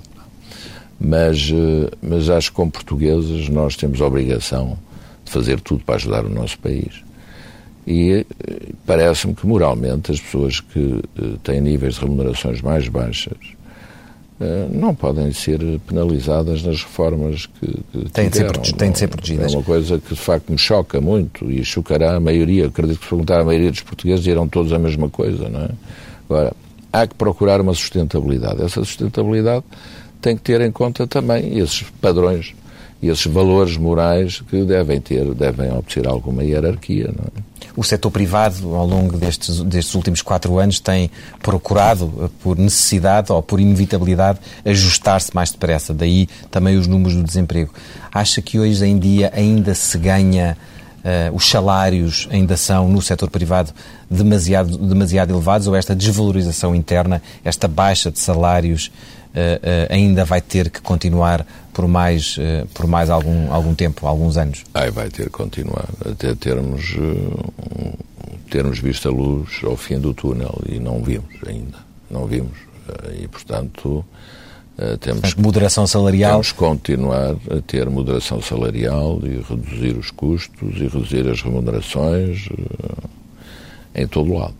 Mas, 0.98 1.50
eh, 1.52 1.90
mas 2.00 2.30
acho 2.30 2.50
que 2.50 2.56
como 2.56 2.70
portugueses 2.70 3.50
nós 3.50 3.76
temos 3.76 4.00
a 4.00 4.06
obrigação 4.06 4.78
de 5.24 5.30
fazer 5.30 5.60
tudo 5.60 5.84
para 5.84 5.96
ajudar 5.96 6.24
o 6.24 6.30
nosso 6.30 6.58
país. 6.58 7.02
E 7.86 8.12
eh, 8.12 8.24
parece-me 8.86 9.34
que 9.34 9.46
moralmente 9.46 10.10
as 10.10 10.18
pessoas 10.18 10.60
que 10.60 11.02
eh, 11.18 11.22
têm 11.42 11.60
níveis 11.60 11.96
de 11.96 12.00
remunerações 12.00 12.62
mais 12.62 12.88
baixas 12.88 13.55
não 14.70 14.94
podem 14.94 15.32
ser 15.32 15.58
penalizadas 15.86 16.62
nas 16.62 16.82
reformas 16.82 17.46
que, 17.46 17.66
que 17.66 18.10
têm, 18.10 18.28
de 18.28 18.36
ser, 18.36 18.52
têm 18.52 18.90
de 18.90 18.98
ser 18.98 19.08
protegidas. 19.08 19.52
É 19.52 19.56
uma 19.56 19.64
coisa 19.64 19.98
que 19.98 20.14
de 20.14 20.20
facto 20.20 20.50
me 20.50 20.58
choca 20.58 21.00
muito 21.00 21.50
e 21.50 21.64
chocará 21.64 22.16
a 22.16 22.20
maioria. 22.20 22.66
Acredito 22.66 22.98
que 22.98 23.04
se 23.04 23.08
perguntar 23.08 23.40
à 23.40 23.44
maioria 23.44 23.70
dos 23.70 23.80
portugueses 23.80 24.22
dirão 24.22 24.46
todos 24.46 24.72
a 24.72 24.78
mesma 24.78 25.08
coisa, 25.08 25.48
não 25.48 25.60
é? 25.60 25.70
Agora, 26.28 26.52
há 26.92 27.06
que 27.06 27.14
procurar 27.14 27.60
uma 27.60 27.72
sustentabilidade. 27.72 28.62
Essa 28.62 28.84
sustentabilidade 28.84 29.64
tem 30.20 30.36
que 30.36 30.42
ter 30.42 30.60
em 30.60 30.70
conta 30.70 31.06
também 31.06 31.58
esses 31.58 31.82
padrões 32.00 32.54
esses 33.02 33.26
valores 33.26 33.76
morais 33.76 34.42
que 34.48 34.64
devem 34.64 35.00
ter, 35.00 35.34
devem 35.34 35.70
obter 35.72 36.06
alguma 36.06 36.42
hierarquia, 36.42 37.10
é? 37.10 37.56
O 37.76 37.84
setor 37.84 38.10
privado, 38.10 38.74
ao 38.74 38.86
longo 38.86 39.18
destes, 39.18 39.60
destes 39.60 39.94
últimos 39.94 40.22
quatro 40.22 40.58
anos, 40.58 40.80
tem 40.80 41.10
procurado, 41.42 42.10
eh, 42.22 42.28
por 42.42 42.56
necessidade 42.56 43.30
ou 43.30 43.42
por 43.42 43.60
inevitabilidade, 43.60 44.38
ajustar-se 44.64 45.34
mais 45.34 45.50
depressa. 45.50 45.92
Daí 45.92 46.26
também 46.50 46.78
os 46.78 46.86
números 46.86 47.14
do 47.14 47.22
desemprego. 47.22 47.74
Acha 48.10 48.40
que 48.40 48.58
hoje 48.58 48.82
em 48.86 48.98
dia 48.98 49.30
ainda 49.34 49.74
se 49.74 49.98
ganha, 49.98 50.56
uh, 51.04 51.36
os 51.36 51.50
salários 51.50 52.26
ainda 52.30 52.56
são 52.56 52.88
no 52.88 53.02
setor 53.02 53.28
privado 53.28 53.74
demasiado, 54.10 54.78
demasiado 54.78 55.34
elevados 55.34 55.66
ou 55.66 55.76
esta 55.76 55.94
desvalorização 55.94 56.74
interna, 56.74 57.20
esta 57.44 57.68
baixa 57.68 58.10
de 58.10 58.18
salários 58.18 58.90
ainda 59.90 60.24
vai 60.24 60.40
ter 60.40 60.70
que 60.70 60.80
continuar 60.80 61.46
por 61.76 61.86
mais, 61.86 62.38
uh, 62.38 62.66
por 62.72 62.86
mais 62.86 63.10
algum, 63.10 63.52
algum 63.52 63.74
tempo, 63.74 64.06
alguns 64.06 64.38
anos? 64.38 64.64
Ai, 64.72 64.90
vai 64.90 65.10
ter 65.10 65.24
que 65.24 65.30
continuar, 65.30 65.86
até 66.10 66.34
termos, 66.34 66.96
termos 68.50 68.78
visto 68.78 69.08
a 69.08 69.12
luz 69.12 69.60
ao 69.62 69.76
fim 69.76 70.00
do 70.00 70.14
túnel 70.14 70.58
e 70.66 70.78
não 70.78 71.02
vimos 71.02 71.34
ainda, 71.46 71.76
não 72.10 72.26
vimos. 72.26 72.56
E, 73.20 73.28
portanto, 73.28 74.02
temos 75.00 75.20
Portanto, 75.20 75.42
moderação 75.42 75.86
salarial. 75.86 76.32
Temos 76.32 76.52
que 76.52 76.58
continuar 76.58 77.36
a 77.50 77.60
ter 77.66 77.90
moderação 77.90 78.40
salarial 78.40 79.20
e 79.24 79.42
reduzir 79.42 79.98
os 79.98 80.10
custos 80.10 80.76
e 80.76 80.84
reduzir 80.84 81.28
as 81.28 81.42
remunerações 81.42 82.48
em 83.94 84.06
todo 84.06 84.32
o 84.32 84.38
lado. 84.38 84.54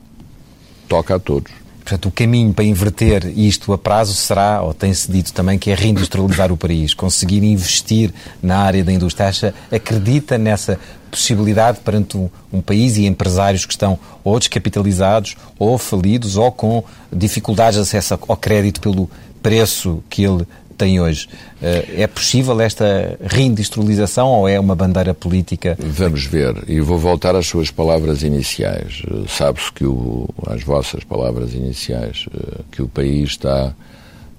Toca 0.87 1.15
a 1.15 1.19
todos. 1.19 1.53
Portanto, 1.87 2.09
o 2.09 2.11
caminho 2.11 2.53
para 2.53 2.65
inverter 2.65 3.33
isto 3.39 3.73
a 3.73 3.79
prazo 3.79 4.13
será, 4.13 4.61
ou 4.61 4.75
tem-se 4.75 5.09
dito 5.09 5.33
também, 5.33 5.57
que 5.57 5.71
é 5.71 5.75
reindustrializar 5.77 6.51
o 6.51 6.57
país, 6.57 6.93
conseguir 6.93 7.45
investir 7.45 8.13
na 8.43 8.59
área 8.59 8.83
da 8.83 8.93
indústria. 8.93 9.29
Acha, 9.29 9.55
acredita 9.71 10.37
nessa 10.37 10.81
possibilidade 11.13 11.79
perante 11.85 12.17
um, 12.17 12.29
um, 12.53 12.61
país 12.61 12.97
e 12.97 13.07
empresários 13.07 13.65
que 13.65 13.73
estão 13.73 13.97
ou 14.25 14.37
descapitalizados, 14.37 15.37
ou 15.61 15.79
falidos, 15.79 16.37
ou 16.37 16.51
com 16.51 16.83
dificuldades 17.13 17.77
de 17.77 17.83
acesso 17.83 18.19
ao 18.27 18.37
crédito 18.37 18.81
pelo 18.81 19.09
preço 19.41 20.03
que 20.11 20.25
ele 20.25 20.45
tem 20.77 21.01
hoje. 21.01 21.29
É 21.61 22.07
possível 22.07 22.61
esta 22.61 23.19
reindustrialização 23.25 24.29
ou 24.29 24.49
é 24.49 24.61
uma 24.61 24.75
bandeira 24.75 25.15
política? 25.15 25.77
Vamos 25.79 26.25
ver. 26.25 26.65
E 26.69 26.81
vou 26.81 26.99
voltar 26.99 27.35
às 27.35 27.47
suas 27.47 27.71
palavras 27.71 28.23
iniciais. 28.23 29.03
Sabe-se 29.29 29.73
que 29.73 29.85
o, 29.85 30.29
as 30.47 30.63
vossas 30.63 31.03
palavras 31.03 31.55
iniciais, 31.55 32.27
que 32.71 32.83
o 32.83 32.89
país 32.89 33.31
está 33.31 33.75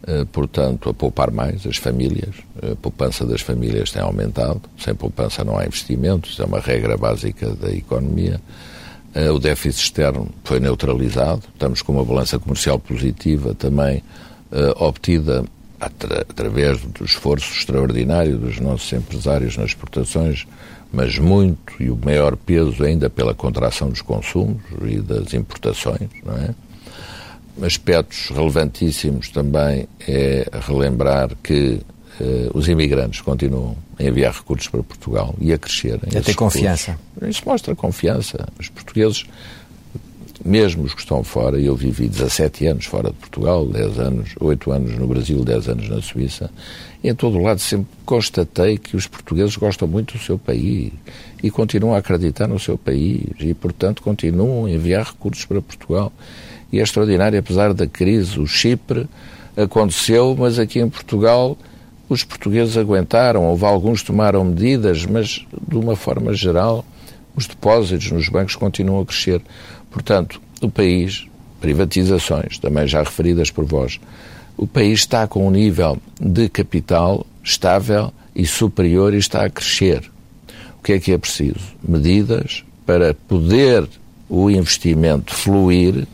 eh, 0.07 0.25
portanto, 0.31 0.89
a 0.89 0.93
poupar 0.93 1.29
mais 1.31 1.67
as 1.67 1.75
famílias. 1.75 2.33
A 2.63 2.75
poupança 2.77 3.25
das 3.25 3.41
famílias 3.41 3.91
tem 3.91 4.01
aumentado. 4.01 4.61
Sem 4.79 4.95
poupança 4.95 5.43
não 5.43 5.57
há 5.57 5.65
investimentos, 5.65 6.39
é 6.39 6.45
uma 6.45 6.61
regra 6.61 6.95
básica 6.95 7.49
da 7.49 7.69
economia. 7.69 8.39
Eh, 9.13 9.29
o 9.29 9.37
déficit 9.37 9.83
externo 9.83 10.29
foi 10.45 10.61
neutralizado. 10.61 11.43
Estamos 11.53 11.81
com 11.81 11.91
uma 11.91 12.05
balança 12.05 12.39
comercial 12.39 12.79
positiva 12.79 13.53
também 13.53 14.01
eh, 14.49 14.73
obtida 14.77 15.43
através 15.79 16.81
do 16.81 17.05
esforço 17.05 17.51
extraordinário 17.51 18.37
dos 18.37 18.59
nossos 18.59 18.91
empresários 18.93 19.57
nas 19.57 19.67
exportações, 19.67 20.47
mas 20.91 21.17
muito 21.17 21.73
e 21.79 21.89
o 21.89 21.95
maior 21.95 22.35
peso 22.35 22.83
ainda 22.83 23.09
pela 23.09 23.33
contração 23.33 23.89
dos 23.89 24.01
consumos 24.01 24.61
e 24.85 24.99
das 24.99 25.33
importações, 25.33 26.09
não 26.25 26.35
é? 26.37 26.55
aspectos 27.65 28.29
relevantíssimos 28.29 29.29
também 29.29 29.87
é 30.07 30.47
relembrar 30.67 31.31
que 31.41 31.81
uh, 32.19 32.57
os 32.57 32.67
imigrantes 32.67 33.21
continuam 33.21 33.75
a 33.99 34.03
enviar 34.03 34.33
recursos 34.33 34.67
para 34.67 34.83
Portugal 34.83 35.33
e 35.39 35.51
a 35.51 35.57
crescer. 35.57 35.99
A 36.15 36.21
ter 36.21 36.35
confiança. 36.35 36.97
Isso 37.27 37.41
mostra 37.45 37.75
confiança. 37.75 38.47
Os 38.59 38.69
portugueses, 38.69 39.25
mesmo 40.43 40.83
os 40.83 40.93
que 40.93 41.01
estão 41.01 41.23
fora, 41.23 41.59
eu 41.59 41.75
vivi 41.75 42.07
17 42.07 42.67
anos 42.67 42.85
fora 42.85 43.09
de 43.09 43.15
Portugal, 43.15 43.65
10 43.65 43.99
anos, 43.99 44.35
8 44.39 44.71
anos 44.71 44.97
no 44.97 45.07
Brasil, 45.07 45.43
10 45.43 45.69
anos 45.69 45.89
na 45.89 46.01
Suíça, 46.01 46.49
em 47.03 47.13
todo 47.13 47.37
o 47.37 47.41
lado 47.41 47.59
sempre 47.59 47.87
constatei 48.05 48.77
que 48.77 48.95
os 48.95 49.07
portugueses 49.07 49.55
gostam 49.55 49.87
muito 49.87 50.17
do 50.17 50.23
seu 50.23 50.37
país 50.37 50.91
e 51.41 51.49
continuam 51.49 51.93
a 51.93 51.99
acreditar 51.99 52.47
no 52.47 52.59
seu 52.59 52.77
país 52.77 53.23
e, 53.39 53.53
portanto, 53.53 54.01
continuam 54.01 54.65
a 54.65 54.71
enviar 54.71 55.05
recursos 55.05 55.45
para 55.45 55.61
Portugal 55.61 56.11
e 56.71 56.79
é 56.79 56.83
extraordinário, 56.83 57.39
apesar 57.39 57.73
da 57.73 57.87
crise. 57.87 58.39
O 58.39 58.47
Chipre 58.47 59.07
aconteceu, 59.55 60.35
mas 60.37 60.59
aqui 60.59 60.79
em 60.79 60.89
Portugal 60.89 61.57
os 62.09 62.23
portugueses 62.23 62.77
aguentaram. 62.77 63.45
Houve 63.45 63.65
alguns 63.65 64.03
tomaram 64.03 64.43
medidas, 64.43 65.05
mas 65.05 65.45
de 65.67 65.77
uma 65.77 65.95
forma 65.95 66.33
geral 66.33 66.85
os 67.35 67.45
depósitos 67.45 68.11
nos 68.11 68.29
bancos 68.29 68.55
continuam 68.55 69.01
a 69.01 69.05
crescer. 69.05 69.41
Portanto, 69.97 70.39
o 70.61 70.69
país, 70.69 71.25
privatizações, 71.59 72.59
também 72.59 72.87
já 72.87 72.99
referidas 72.99 73.49
por 73.49 73.65
vós, 73.65 73.99
o 74.55 74.67
país 74.67 74.99
está 74.99 75.25
com 75.25 75.47
um 75.47 75.49
nível 75.49 75.97
de 76.21 76.47
capital 76.49 77.25
estável 77.43 78.13
e 78.35 78.45
superior 78.45 79.15
e 79.15 79.17
está 79.17 79.43
a 79.43 79.49
crescer. 79.49 80.03
O 80.79 80.83
que 80.83 80.93
é 80.93 80.99
que 80.99 81.11
é 81.11 81.17
preciso? 81.17 81.59
Medidas 81.81 82.63
para 82.85 83.15
poder 83.27 83.89
o 84.29 84.51
investimento 84.51 85.33
fluir 85.33 86.07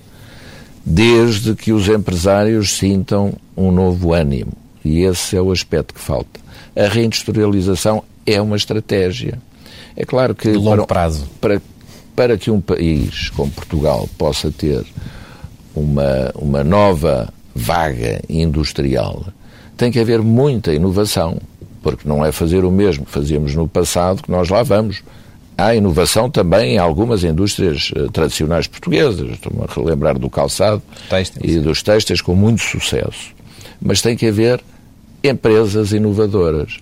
desde 0.86 1.54
que 1.54 1.74
os 1.74 1.89
empresários 1.89 2.78
sintam 2.78 3.34
um 3.56 3.69
novo 3.69 4.13
ânimo. 4.13 4.54
E 4.84 5.02
esse 5.02 5.36
é 5.36 5.41
o 5.41 5.52
aspecto 5.52 5.93
que 5.93 6.00
falta. 6.00 6.39
A 6.74 6.88
reindustrialização 6.88 8.02
é 8.26 8.41
uma 8.41 8.56
estratégia. 8.56 9.41
É 9.93 10.06
claro 10.06 10.34
que. 10.34 10.52
De 10.52 10.58
longo 10.58 10.78
para, 10.78 10.86
prazo. 10.88 11.28
Para, 11.41 11.62
para 12.15 12.38
que 12.38 12.52
um 12.52 12.62
país 12.62 13.30
como 13.32 13.52
Portugal 13.52 14.08
possa 14.17 14.52
ter 14.52 14.86
uma, 15.76 16.32
uma 16.36 16.63
nova 16.63 17.34
vaga 17.56 18.21
industrial, 18.30 19.26
tem 19.76 19.91
que 19.91 19.99
haver 19.99 20.21
muita 20.21 20.73
inovação, 20.73 21.38
porque 21.82 22.08
não 22.08 22.23
é 22.23 22.32
fazer 22.32 22.63
o 22.63 22.71
mesmo 22.71 23.06
que 23.06 23.12
fazíamos 23.12 23.56
no 23.56 23.67
passado 23.67 24.23
que 24.23 24.32
nós 24.32 24.49
lá 24.49 24.63
vamos 24.63 25.04
há 25.58 25.76
inovação 25.76 26.30
também 26.30 26.76
em 26.76 26.78
algumas 26.78 27.23
indústrias 27.23 27.91
uh, 27.95 28.10
tradicionais 28.12 28.67
portuguesas. 28.67 29.32
Estou-me 29.32 29.63
a 29.63 29.73
relembrar 29.73 30.17
do 30.17 30.30
calçado 30.30 30.82
e 31.41 31.60
dos 31.60 31.82
têxteis 31.82 32.21
com 32.21 32.36
muito 32.36 32.62
sucesso. 32.62 33.34
Mas 33.82 34.02
tem 34.02 34.15
que 34.15 34.28
haver 34.28 34.62
empresas 35.23 35.91
inovadoras. 35.91 36.78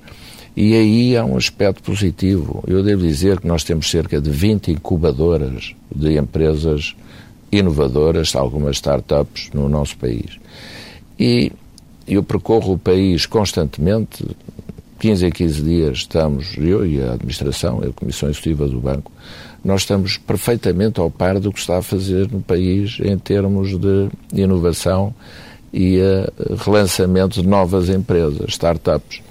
E 0.55 0.75
aí 0.75 1.17
há 1.17 1.23
um 1.23 1.37
aspecto 1.37 1.81
positivo. 1.83 2.63
Eu 2.67 2.83
devo 2.83 3.03
dizer 3.03 3.39
que 3.39 3.47
nós 3.47 3.63
temos 3.63 3.89
cerca 3.89 4.19
de 4.19 4.29
20 4.29 4.71
incubadoras 4.71 5.73
de 5.93 6.17
empresas 6.17 6.95
inovadoras, 7.51 8.35
algumas 8.35 8.77
startups 8.77 9.49
no 9.53 9.67
nosso 9.69 9.97
país. 9.97 10.39
E 11.19 11.51
eu 12.07 12.23
percorro 12.23 12.73
o 12.73 12.77
país 12.77 13.25
constantemente, 13.25 14.25
15 14.99 15.25
a 15.25 15.31
15 15.31 15.61
dias 15.61 15.97
estamos, 15.99 16.55
eu 16.57 16.85
e 16.85 17.01
a 17.01 17.13
administração, 17.13 17.81
a 17.81 17.91
Comissão 17.93 18.29
Executiva 18.29 18.67
do 18.67 18.79
Banco, 18.79 19.11
nós 19.63 19.81
estamos 19.81 20.17
perfeitamente 20.17 20.99
ao 20.99 21.09
par 21.09 21.39
do 21.39 21.51
que 21.51 21.59
está 21.59 21.77
a 21.77 21.81
fazer 21.81 22.29
no 22.31 22.41
país 22.41 22.97
em 23.01 23.17
termos 23.17 23.77
de 23.79 24.09
inovação 24.33 25.13
e 25.71 25.99
uh, 25.99 26.55
relançamento 26.55 27.41
de 27.41 27.47
novas 27.47 27.89
empresas, 27.89 28.49
startups. 28.49 29.21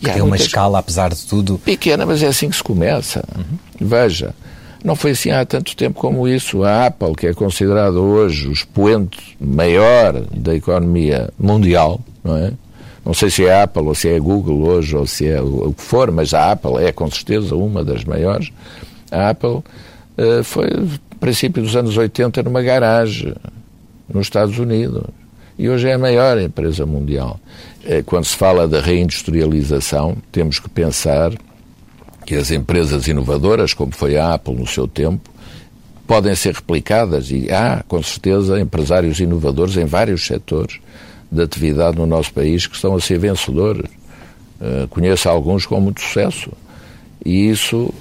E 0.00 0.08
tem 0.08 0.22
uma 0.22 0.36
escala, 0.36 0.78
apesar 0.78 1.10
de 1.10 1.24
tudo. 1.26 1.58
Pequena, 1.58 2.06
mas 2.06 2.22
é 2.22 2.26
assim 2.26 2.48
que 2.48 2.56
se 2.56 2.62
começa. 2.62 3.22
Uhum. 3.36 3.58
Veja, 3.86 4.34
não 4.82 4.96
foi 4.96 5.10
assim 5.10 5.30
há 5.30 5.44
tanto 5.44 5.76
tempo 5.76 6.00
como 6.00 6.26
isso. 6.26 6.64
A 6.64 6.86
Apple, 6.86 7.14
que 7.14 7.26
é 7.26 7.34
considerada 7.34 7.98
hoje 7.98 8.48
o 8.48 8.52
expoente 8.52 9.36
maior 9.38 10.20
da 10.34 10.54
economia 10.54 11.28
mundial, 11.38 12.00
não 12.24 12.36
é? 12.36 12.52
Não 13.04 13.14
sei 13.14 13.30
se 13.30 13.44
é 13.44 13.54
a 13.54 13.62
Apple 13.64 13.82
ou 13.82 13.94
se 13.94 14.08
é 14.08 14.16
a 14.16 14.20
Google 14.20 14.62
hoje 14.62 14.94
ou 14.94 15.06
se 15.06 15.26
é 15.26 15.40
o, 15.40 15.72
que 15.72 15.82
for, 15.82 16.10
mas 16.10 16.34
a 16.34 16.52
Apple 16.52 16.76
é 16.76 16.92
com 16.92 17.10
certeza 17.10 17.54
uma 17.56 17.84
das 17.84 18.04
maiores. 18.04 18.50
A 19.10 19.30
Apple 19.30 19.50
uh, 19.50 20.44
foi, 20.44 20.68
no 20.68 20.98
princípio 21.18 21.62
dos 21.62 21.74
anos 21.76 21.96
80, 21.96 22.42
numa 22.42 22.62
garagem 22.62 23.34
nos 24.12 24.26
Estados 24.26 24.58
Unidos. 24.58 25.04
E 25.60 25.68
hoje 25.68 25.90
é 25.90 25.92
a 25.92 25.98
maior 25.98 26.40
empresa 26.40 26.86
mundial. 26.86 27.38
Eh, 27.84 28.00
quando 28.00 28.24
se 28.24 28.34
fala 28.34 28.66
da 28.66 28.80
reindustrialização, 28.80 30.16
temos 30.32 30.58
que 30.58 30.70
pensar 30.70 31.34
que 32.24 32.34
as 32.34 32.50
empresas 32.50 33.06
inovadoras, 33.06 33.74
como 33.74 33.92
foi 33.92 34.16
a 34.16 34.32
Apple 34.32 34.54
no 34.54 34.66
seu 34.66 34.88
tempo, 34.88 35.30
podem 36.06 36.34
ser 36.34 36.54
replicadas 36.54 37.30
e 37.30 37.52
há, 37.52 37.84
com 37.86 38.02
certeza, 38.02 38.58
empresários 38.58 39.20
inovadores 39.20 39.76
em 39.76 39.84
vários 39.84 40.26
setores 40.26 40.80
de 41.30 41.42
atividade 41.42 41.98
no 41.98 42.06
nosso 42.06 42.32
país 42.32 42.66
que 42.66 42.74
estão 42.74 42.96
a 42.96 43.00
ser 43.00 43.18
vencedores. 43.18 43.84
Uh, 44.58 44.88
conheço 44.88 45.28
alguns 45.28 45.66
com 45.66 45.78
muito 45.78 46.00
sucesso. 46.00 46.50
E 47.22 47.50
isso, 47.50 47.92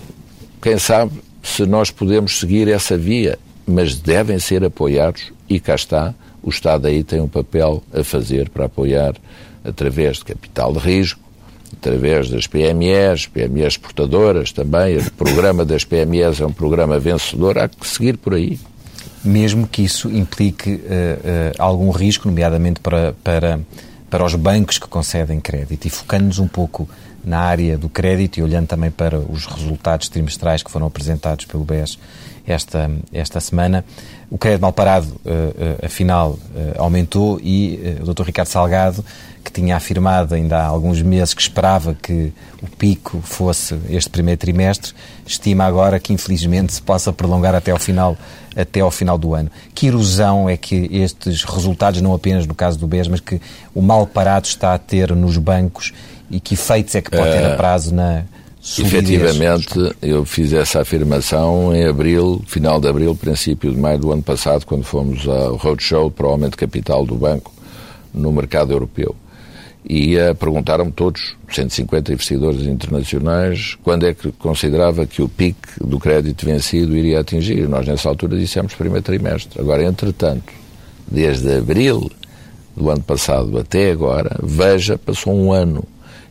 quem 0.61 0.79
sabe, 0.79 1.11
se 1.43 1.65
nós 1.65 1.91
podemos 1.91 2.39
seguir 2.39 2.69
essa 2.69 2.97
via, 2.97 3.37
mas 3.67 3.95
devem 3.95 4.39
ser 4.39 4.63
apoiados, 4.63 5.33
e 5.49 5.59
cá 5.59 5.75
está, 5.75 6.15
o 6.41 6.49
Estado 6.49 6.87
aí 6.87 7.03
tem 7.03 7.19
um 7.19 7.27
papel 7.27 7.83
a 7.93 8.03
fazer 8.03 8.49
para 8.49 8.65
apoiar 8.65 9.15
através 9.63 10.17
de 10.17 10.25
capital 10.25 10.73
de 10.73 10.79
risco, 10.79 11.19
através 11.73 12.29
das 12.29 12.47
PMEs, 12.47 13.27
PMEs 13.27 13.73
exportadoras 13.73 14.51
também, 14.51 14.97
o 14.97 15.11
programa 15.11 15.63
das 15.63 15.83
PMEs 15.83 16.39
é 16.39 16.45
um 16.45 16.51
programa 16.51 16.99
vencedor, 16.99 17.57
há 17.57 17.67
que 17.67 17.87
seguir 17.87 18.17
por 18.17 18.33
aí. 18.33 18.59
Mesmo 19.23 19.67
que 19.67 19.83
isso 19.83 20.09
implique 20.09 20.71
uh, 20.71 20.77
uh, 20.77 20.81
algum 21.57 21.91
risco, 21.91 22.27
nomeadamente 22.27 22.79
para, 22.79 23.13
para, 23.21 23.59
para 24.09 24.23
os 24.23 24.33
bancos 24.35 24.79
que 24.79 24.87
concedem 24.87 25.41
crédito. 25.41 25.85
E 25.85 25.89
focando-nos 25.89 26.39
um 26.39 26.47
pouco 26.47 26.89
na 27.23 27.39
área 27.39 27.77
do 27.77 27.89
crédito 27.89 28.37
e 28.37 28.43
olhando 28.43 28.67
também 28.67 28.89
para 28.89 29.19
os 29.19 29.45
resultados 29.45 30.07
trimestrais 30.07 30.63
que 30.63 30.71
foram 30.71 30.87
apresentados 30.87 31.45
pelo 31.45 31.65
BES 31.65 31.99
esta, 32.51 32.89
esta 33.13 33.39
semana, 33.39 33.85
o 34.29 34.37
crédito 34.37 34.61
mal 34.61 34.73
parado, 34.73 35.07
uh, 35.07 35.85
afinal, 35.85 36.37
aumentou 36.77 37.39
e 37.41 37.97
o 38.01 38.13
Dr. 38.13 38.23
Ricardo 38.23 38.47
Salgado 38.47 39.03
que 39.43 39.51
tinha 39.51 39.75
afirmado 39.75 40.35
ainda 40.35 40.57
há 40.57 40.65
alguns 40.65 41.01
meses 41.01 41.33
que 41.33 41.41
esperava 41.41 41.95
que 41.95 42.31
o 42.61 42.67
pico 42.77 43.19
fosse 43.23 43.77
este 43.89 44.09
primeiro 44.09 44.39
trimestre, 44.39 44.93
estima 45.25 45.65
agora 45.65 45.99
que 45.99 46.13
infelizmente 46.13 46.73
se 46.73 46.81
possa 46.81 47.11
prolongar 47.11 47.55
até 47.55 47.71
ao 47.71 47.79
final, 47.79 48.17
até 48.55 48.81
ao 48.81 48.91
final 48.91 49.17
do 49.17 49.33
ano. 49.33 49.49
Que 49.73 49.87
erosão 49.87 50.49
é 50.49 50.57
que 50.57 50.89
estes 50.91 51.43
resultados, 51.43 52.01
não 52.01 52.13
apenas 52.13 52.45
no 52.45 52.53
caso 52.53 52.77
do 52.77 52.87
BES, 52.87 53.07
mas 53.07 53.19
que 53.19 53.41
o 53.73 53.81
mal 53.81 54.05
parado 54.05 54.45
está 54.45 54.73
a 54.73 54.77
ter 54.77 55.15
nos 55.15 55.37
bancos 55.37 55.93
e 56.29 56.39
que 56.39 56.53
efeitos 56.53 56.93
é 56.95 57.01
que 57.01 57.09
pode 57.09 57.31
ter 57.31 57.45
a 57.45 57.55
prazo 57.55 57.93
na 57.93 58.23
Efetivamente, 58.77 59.95
eu 60.01 60.25
fiz 60.25 60.51
essa 60.51 60.81
afirmação 60.81 61.73
em 61.73 61.85
abril, 61.85 62.41
final 62.45 62.79
de 62.79 62.87
abril, 62.87 63.15
princípio 63.15 63.71
de 63.71 63.77
maio 63.77 63.99
do 63.99 64.11
ano 64.11 64.21
passado, 64.21 64.65
quando 64.65 64.83
fomos 64.83 65.27
ao 65.27 65.55
roadshow 65.55 66.11
para 66.11 66.27
o 66.27 66.31
aumento 66.31 66.51
de 66.51 66.57
capital 66.57 67.05
do 67.05 67.15
banco 67.15 67.53
no 68.13 68.31
mercado 68.31 68.73
europeu 68.73 69.15
e 69.87 70.17
uh, 70.17 70.35
perguntaram-me 70.35 70.91
todos, 70.91 71.35
150 71.49 72.13
investidores 72.13 72.61
internacionais, 72.61 73.75
quando 73.83 74.05
é 74.05 74.13
que 74.13 74.31
considerava 74.33 75.05
que 75.05 75.21
o 75.21 75.29
pico 75.29 75.59
do 75.81 75.99
crédito 75.99 76.45
vencido 76.45 76.95
iria 76.95 77.19
atingir. 77.19 77.67
Nós, 77.67 77.87
nessa 77.87 78.09
altura, 78.09 78.37
dissemos 78.37 78.75
primeiro 78.75 79.03
trimestre. 79.03 79.59
Agora, 79.59 79.83
entretanto, 79.83 80.53
desde 81.07 81.57
abril 81.57 82.09
do 82.75 82.89
ano 82.89 83.01
passado 83.01 83.57
até 83.57 83.91
agora, 83.91 84.37
veja, 84.43 84.97
passou 84.97 85.33
um 85.33 85.51
ano. 85.51 85.83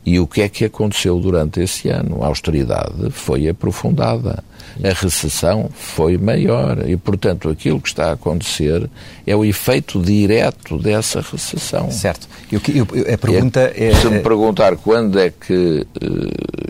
E 0.09 0.18
o 0.18 0.27
que 0.27 0.40
é 0.40 0.49
que 0.49 0.64
aconteceu 0.64 1.21
durante 1.21 1.61
esse 1.61 1.90
ano? 1.90 2.25
A 2.25 2.29
austeridade 2.29 3.11
foi 3.11 3.47
aprofundada, 3.47 4.42
a 4.83 4.88
recessão 4.88 5.68
foi 5.75 6.16
maior 6.16 6.88
e, 6.88 6.97
portanto, 6.97 7.51
aquilo 7.51 7.79
que 7.79 7.88
está 7.88 8.07
a 8.09 8.12
acontecer 8.12 8.88
é 9.27 9.37
o 9.37 9.44
efeito 9.44 10.01
direto 10.01 10.79
dessa 10.79 11.21
recessão. 11.21 11.90
Certo. 11.90 12.27
Eu, 12.51 12.59
eu, 12.75 13.12
a 13.12 13.18
pergunta 13.18 13.71
é, 13.77 13.88
é, 13.88 13.94
Se 13.97 14.09
me 14.09 14.21
perguntar 14.21 14.79
quando 14.79 15.18
é 15.18 15.29
que 15.29 15.87
eh, 16.01 16.07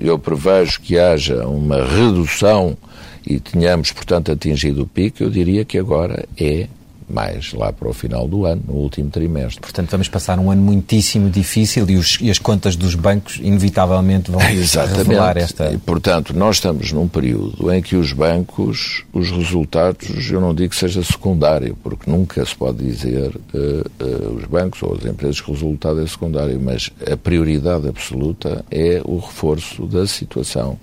eu 0.00 0.18
prevejo 0.18 0.80
que 0.80 0.98
haja 0.98 1.46
uma 1.46 1.76
redução 1.76 2.76
e 3.24 3.38
tenhamos, 3.38 3.92
portanto, 3.92 4.32
atingido 4.32 4.82
o 4.82 4.86
pico, 4.86 5.22
eu 5.22 5.30
diria 5.30 5.64
que 5.64 5.78
agora 5.78 6.26
é 6.36 6.66
mais 7.08 7.52
lá 7.52 7.72
para 7.72 7.88
o 7.88 7.92
final 7.92 8.28
do 8.28 8.44
ano, 8.44 8.62
no 8.66 8.74
último 8.74 9.10
trimestre. 9.10 9.60
Portanto, 9.60 9.90
vamos 9.90 10.08
passar 10.08 10.38
um 10.38 10.50
ano 10.50 10.62
muitíssimo 10.62 11.30
difícil 11.30 11.88
e, 11.88 11.96
os, 11.96 12.18
e 12.20 12.30
as 12.30 12.38
contas 12.38 12.76
dos 12.76 12.94
bancos, 12.94 13.38
inevitavelmente, 13.42 14.30
vão 14.30 14.40
revelar 14.96 15.36
esta... 15.36 15.72
E, 15.72 15.78
portanto, 15.78 16.34
nós 16.34 16.56
estamos 16.56 16.92
num 16.92 17.08
período 17.08 17.72
em 17.72 17.80
que 17.80 17.96
os 17.96 18.12
bancos, 18.12 19.04
os 19.12 19.30
resultados, 19.30 20.30
eu 20.30 20.40
não 20.40 20.54
digo 20.54 20.70
que 20.70 20.76
seja 20.76 21.02
secundário, 21.02 21.76
porque 21.82 22.10
nunca 22.10 22.44
se 22.44 22.54
pode 22.54 22.84
dizer 22.84 23.34
uh, 23.54 24.04
uh, 24.04 24.34
os 24.36 24.44
bancos 24.44 24.82
ou 24.82 24.94
as 24.94 25.04
empresas 25.04 25.40
que 25.40 25.50
o 25.50 25.54
resultado 25.54 26.00
é 26.00 26.06
secundário, 26.06 26.60
mas 26.60 26.90
a 27.10 27.16
prioridade 27.16 27.88
absoluta 27.88 28.64
é 28.70 29.00
o 29.04 29.18
reforço 29.18 29.86
da 29.86 30.06
situação 30.06 30.78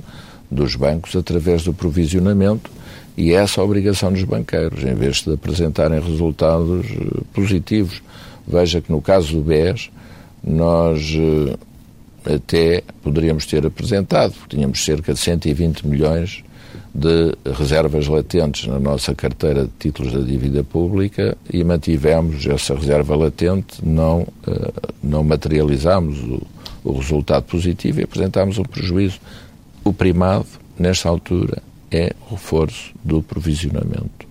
dos 0.49 0.75
bancos 0.75 1.15
através 1.15 1.63
do 1.63 1.73
provisionamento 1.73 2.71
e 3.17 3.33
essa 3.33 3.59
é 3.59 3.61
a 3.61 3.65
obrigação 3.65 4.11
dos 4.11 4.23
banqueiros, 4.23 4.83
em 4.83 4.93
vez 4.93 5.21
de 5.21 5.33
apresentarem 5.33 5.99
resultados 5.99 6.85
eh, 6.87 7.21
positivos. 7.33 8.01
Veja 8.45 8.81
que 8.81 8.91
no 8.91 9.01
caso 9.01 9.37
do 9.37 9.41
BES, 9.41 9.89
nós 10.43 11.15
eh, 11.15 12.35
até 12.35 12.83
poderíamos 13.01 13.45
ter 13.45 13.65
apresentado, 13.65 14.33
porque 14.33 14.57
tínhamos 14.57 14.83
cerca 14.83 15.13
de 15.13 15.19
120 15.19 15.87
milhões 15.87 16.43
de 16.93 17.35
reservas 17.57 18.07
latentes 18.07 18.67
na 18.67 18.79
nossa 18.79 19.13
carteira 19.15 19.63
de 19.63 19.71
títulos 19.79 20.13
da 20.13 20.19
dívida 20.19 20.63
pública 20.63 21.37
e 21.51 21.63
mantivemos 21.63 22.45
essa 22.45 22.75
reserva 22.75 23.15
latente, 23.15 23.85
não, 23.85 24.27
eh, 24.45 24.71
não 25.01 25.23
materializámos 25.23 26.19
o, 26.19 26.41
o 26.83 26.97
resultado 26.97 27.43
positivo 27.43 28.01
e 28.01 28.03
apresentámos 28.03 28.57
um 28.57 28.63
prejuízo. 28.63 29.19
O 29.85 29.93
primado, 29.93 30.47
nesta 30.77 31.07
altura, 31.07 31.61
é 31.91 32.13
reforço 32.29 32.93
do 33.03 33.21
provisionamento. 33.21 34.27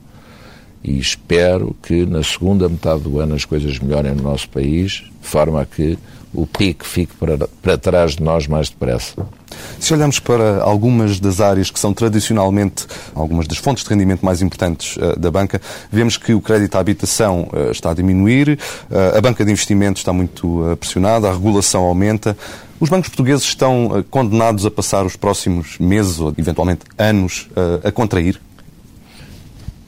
E 0.83 0.99
espero 0.99 1.75
que 1.83 2.05
na 2.05 2.23
segunda 2.23 2.69
metade 2.69 3.03
do 3.03 3.19
ano 3.19 3.35
as 3.35 3.45
coisas 3.45 3.79
melhorem 3.79 4.15
no 4.15 4.23
nosso 4.23 4.49
país, 4.51 5.05
de 5.21 5.29
forma 5.29 5.63
a 5.63 5.67
que 5.67 5.99
o 6.35 6.47
pico 6.47 6.85
fique 6.85 7.15
para, 7.15 7.39
para 7.63 7.79
trás 7.79 8.17
de 8.17 8.23
nós 8.23 8.47
mais 8.47 8.69
depressa. 8.69 9.15
Se 9.79 9.95
olhamos 9.95 10.19
para 10.19 10.63
algumas 10.63 11.21
das 11.21 11.41
áreas 11.41 11.71
que 11.71 11.79
são 11.79 11.95
tradicionalmente 11.95 12.87
algumas 13.15 13.47
das 13.47 13.59
fontes 13.59 13.85
de 13.85 13.91
rendimento 13.91 14.25
mais 14.25 14.43
importantes 14.43 14.97
uh, 14.97 15.19
da 15.19 15.31
banca, 15.31 15.61
vemos 15.91 16.17
que 16.17 16.35
o 16.35 16.41
crédito 16.41 16.75
à 16.75 16.81
habitação 16.81 17.49
uh, 17.53 17.71
está 17.71 17.93
a 17.93 17.95
diminuir, 17.95 18.59
uh, 18.91 19.17
a 19.17 19.21
banca 19.21 19.45
de 19.45 19.53
investimentos 19.53 20.01
está 20.01 20.13
muito 20.13 20.77
pressionada, 20.81 21.29
a 21.29 21.33
regulação 21.33 21.85
aumenta. 21.85 22.37
Os 22.81 22.89
bancos 22.89 23.09
portugueses 23.09 23.45
estão 23.45 24.05
condenados 24.11 24.67
a 24.67 24.71
passar 24.71 25.07
os 25.07 25.15
próximos 25.15 25.79
meses 25.79 26.19
ou, 26.19 26.35
eventualmente, 26.37 26.81
anos 26.99 27.49
a 27.83 27.91
contrair? 27.91 28.39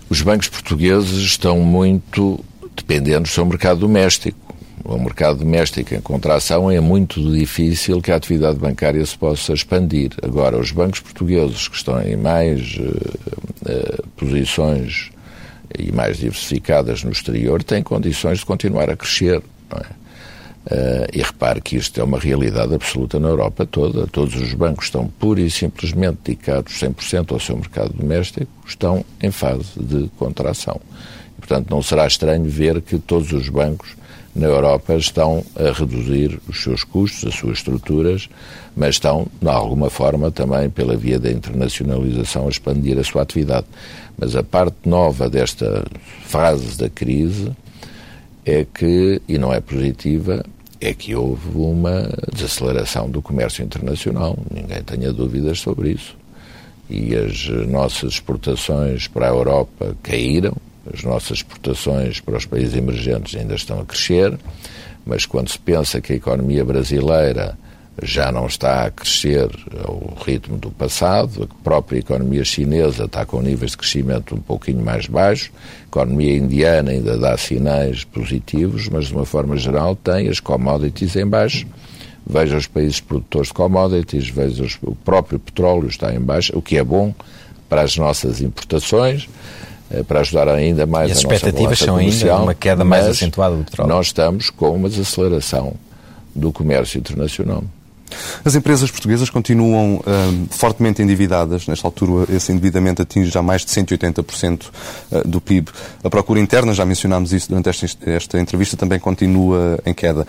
Os 0.08 0.22
bancos 0.22 0.48
portugueses 0.48 1.18
estão 1.18 1.58
muito 1.58 2.42
dependentes 2.76 3.32
do 3.32 3.34
seu 3.34 3.44
mercado 3.44 3.80
doméstico 3.80 4.45
o 4.88 4.98
mercado 4.98 5.40
doméstico 5.40 5.94
em 5.94 6.00
contração, 6.00 6.70
é 6.70 6.80
muito 6.80 7.20
difícil 7.32 8.00
que 8.00 8.12
a 8.12 8.16
atividade 8.16 8.58
bancária 8.58 9.04
se 9.04 9.18
possa 9.18 9.52
expandir. 9.52 10.12
Agora, 10.22 10.56
os 10.56 10.70
bancos 10.70 11.00
portugueses 11.00 11.66
que 11.66 11.76
estão 11.76 12.00
em 12.00 12.16
mais 12.16 12.76
uh, 12.78 12.82
uh, 12.82 14.06
posições 14.16 15.10
e 15.76 15.90
mais 15.90 16.18
diversificadas 16.18 17.02
no 17.02 17.10
exterior 17.10 17.62
têm 17.62 17.82
condições 17.82 18.38
de 18.38 18.46
continuar 18.46 18.88
a 18.88 18.96
crescer. 18.96 19.42
Uh, 20.68 21.06
e 21.12 21.22
repare 21.22 21.60
que 21.60 21.76
isto 21.76 22.00
é 22.00 22.02
uma 22.02 22.18
realidade 22.18 22.74
absoluta 22.74 23.20
na 23.20 23.28
Europa 23.28 23.66
toda. 23.66 24.06
Todos 24.06 24.34
os 24.34 24.52
bancos 24.54 24.86
estão 24.86 25.06
pura 25.06 25.40
e 25.40 25.50
simplesmente 25.50 26.18
dedicados 26.24 26.72
100% 26.74 27.32
ao 27.32 27.40
seu 27.40 27.56
mercado 27.56 27.92
doméstico, 27.92 28.50
estão 28.66 29.04
em 29.20 29.30
fase 29.30 29.70
de 29.76 30.08
contração. 30.16 30.80
E, 31.36 31.40
portanto, 31.40 31.70
não 31.70 31.82
será 31.82 32.06
estranho 32.06 32.44
ver 32.44 32.80
que 32.82 32.98
todos 32.98 33.32
os 33.32 33.48
bancos 33.48 33.96
na 34.36 34.46
Europa 34.46 34.94
estão 34.94 35.42
a 35.56 35.72
reduzir 35.72 36.38
os 36.46 36.62
seus 36.62 36.84
custos, 36.84 37.26
as 37.26 37.34
suas 37.34 37.58
estruturas, 37.58 38.28
mas 38.76 38.96
estão, 38.96 39.26
de 39.40 39.48
alguma 39.48 39.88
forma, 39.88 40.30
também 40.30 40.68
pela 40.68 40.94
via 40.94 41.18
da 41.18 41.30
internacionalização, 41.30 42.46
a 42.46 42.50
expandir 42.50 42.98
a 42.98 43.04
sua 43.04 43.22
atividade. 43.22 43.66
Mas 44.18 44.36
a 44.36 44.42
parte 44.42 44.76
nova 44.84 45.30
desta 45.30 45.84
fase 46.26 46.76
da 46.78 46.90
crise 46.90 47.50
é 48.44 48.66
que, 48.72 49.22
e 49.26 49.38
não 49.38 49.52
é 49.52 49.60
positiva, 49.60 50.44
é 50.80 50.92
que 50.92 51.14
houve 51.14 51.56
uma 51.56 52.06
desaceleração 52.30 53.08
do 53.08 53.22
comércio 53.22 53.64
internacional. 53.64 54.36
Ninguém 54.54 54.82
tenha 54.82 55.12
dúvidas 55.14 55.60
sobre 55.60 55.92
isso. 55.92 56.14
E 56.90 57.16
as 57.16 57.48
nossas 57.66 58.12
exportações 58.12 59.08
para 59.08 59.26
a 59.26 59.30
Europa 59.30 59.96
caíram, 60.02 60.54
as 60.92 61.02
nossas 61.02 61.38
exportações 61.38 62.20
para 62.20 62.36
os 62.36 62.46
países 62.46 62.74
emergentes 62.74 63.38
ainda 63.38 63.54
estão 63.54 63.80
a 63.80 63.84
crescer, 63.84 64.38
mas 65.04 65.26
quando 65.26 65.50
se 65.50 65.58
pensa 65.58 66.00
que 66.00 66.12
a 66.12 66.16
economia 66.16 66.64
brasileira 66.64 67.56
já 68.02 68.30
não 68.30 68.46
está 68.46 68.84
a 68.84 68.90
crescer 68.90 69.48
ao 69.84 70.16
ritmo 70.24 70.58
do 70.58 70.70
passado, 70.70 71.44
a 71.44 71.64
própria 71.64 71.98
economia 71.98 72.44
chinesa 72.44 73.04
está 73.04 73.24
com 73.24 73.40
níveis 73.40 73.70
de 73.70 73.78
crescimento 73.78 74.34
um 74.34 74.40
pouquinho 74.40 74.84
mais 74.84 75.06
baixos, 75.06 75.50
a 75.84 75.86
economia 75.86 76.36
indiana 76.36 76.90
ainda 76.90 77.16
dá 77.16 77.36
sinais 77.38 78.04
positivos, 78.04 78.88
mas 78.88 79.06
de 79.06 79.14
uma 79.14 79.24
forma 79.24 79.56
geral 79.56 79.96
tem 79.96 80.28
as 80.28 80.40
commodities 80.40 81.16
em 81.16 81.26
baixo. 81.26 81.66
Veja 82.28 82.56
os 82.56 82.66
países 82.66 83.00
produtores 83.00 83.48
de 83.48 83.54
commodities, 83.54 84.28
veja 84.28 84.66
o 84.82 84.94
próprio 84.96 85.38
petróleo 85.38 85.86
está 85.86 86.12
em 86.12 86.20
baixo, 86.20 86.52
o 86.58 86.60
que 86.60 86.76
é 86.76 86.84
bom 86.84 87.14
para 87.68 87.82
as 87.82 87.96
nossas 87.96 88.40
importações. 88.40 89.28
Eh, 89.90 90.02
para 90.02 90.20
ajudar 90.20 90.48
ainda 90.48 90.84
mais 90.86 91.10
e 91.10 91.12
as 91.12 91.18
a 91.18 91.22
nossa 91.22 91.34
expectativas 91.36 91.78
são 91.78 91.96
ainda 91.96 92.36
uma 92.36 92.54
queda 92.54 92.84
mais 92.84 93.06
acentuada 93.06 93.56
do 93.56 93.64
petróleo. 93.64 93.88
Nós 93.88 94.06
estamos 94.06 94.50
com 94.50 94.74
uma 94.74 94.88
desaceleração 94.88 95.74
do 96.34 96.52
comércio 96.52 96.98
internacional. 96.98 97.62
As 98.44 98.54
empresas 98.54 98.90
portuguesas 98.90 99.30
continuam 99.30 100.00
um, 100.06 100.46
fortemente 100.50 101.02
endividadas. 101.02 101.66
Nesta 101.66 101.86
altura, 101.86 102.32
esse 102.32 102.52
endividamento 102.52 103.02
atinge 103.02 103.30
já 103.30 103.42
mais 103.42 103.64
de 103.64 103.70
180% 103.70 104.66
eh, 105.10 105.22
do 105.24 105.40
PIB. 105.40 105.70
A 106.04 106.10
procura 106.10 106.40
interna, 106.40 106.72
já 106.72 106.84
mencionámos 106.84 107.32
isso 107.32 107.48
durante 107.48 107.68
esta, 107.68 107.86
esta 108.10 108.40
entrevista, 108.40 108.76
também 108.76 108.98
continua 108.98 109.78
em 109.84 109.92
queda. 109.92 110.26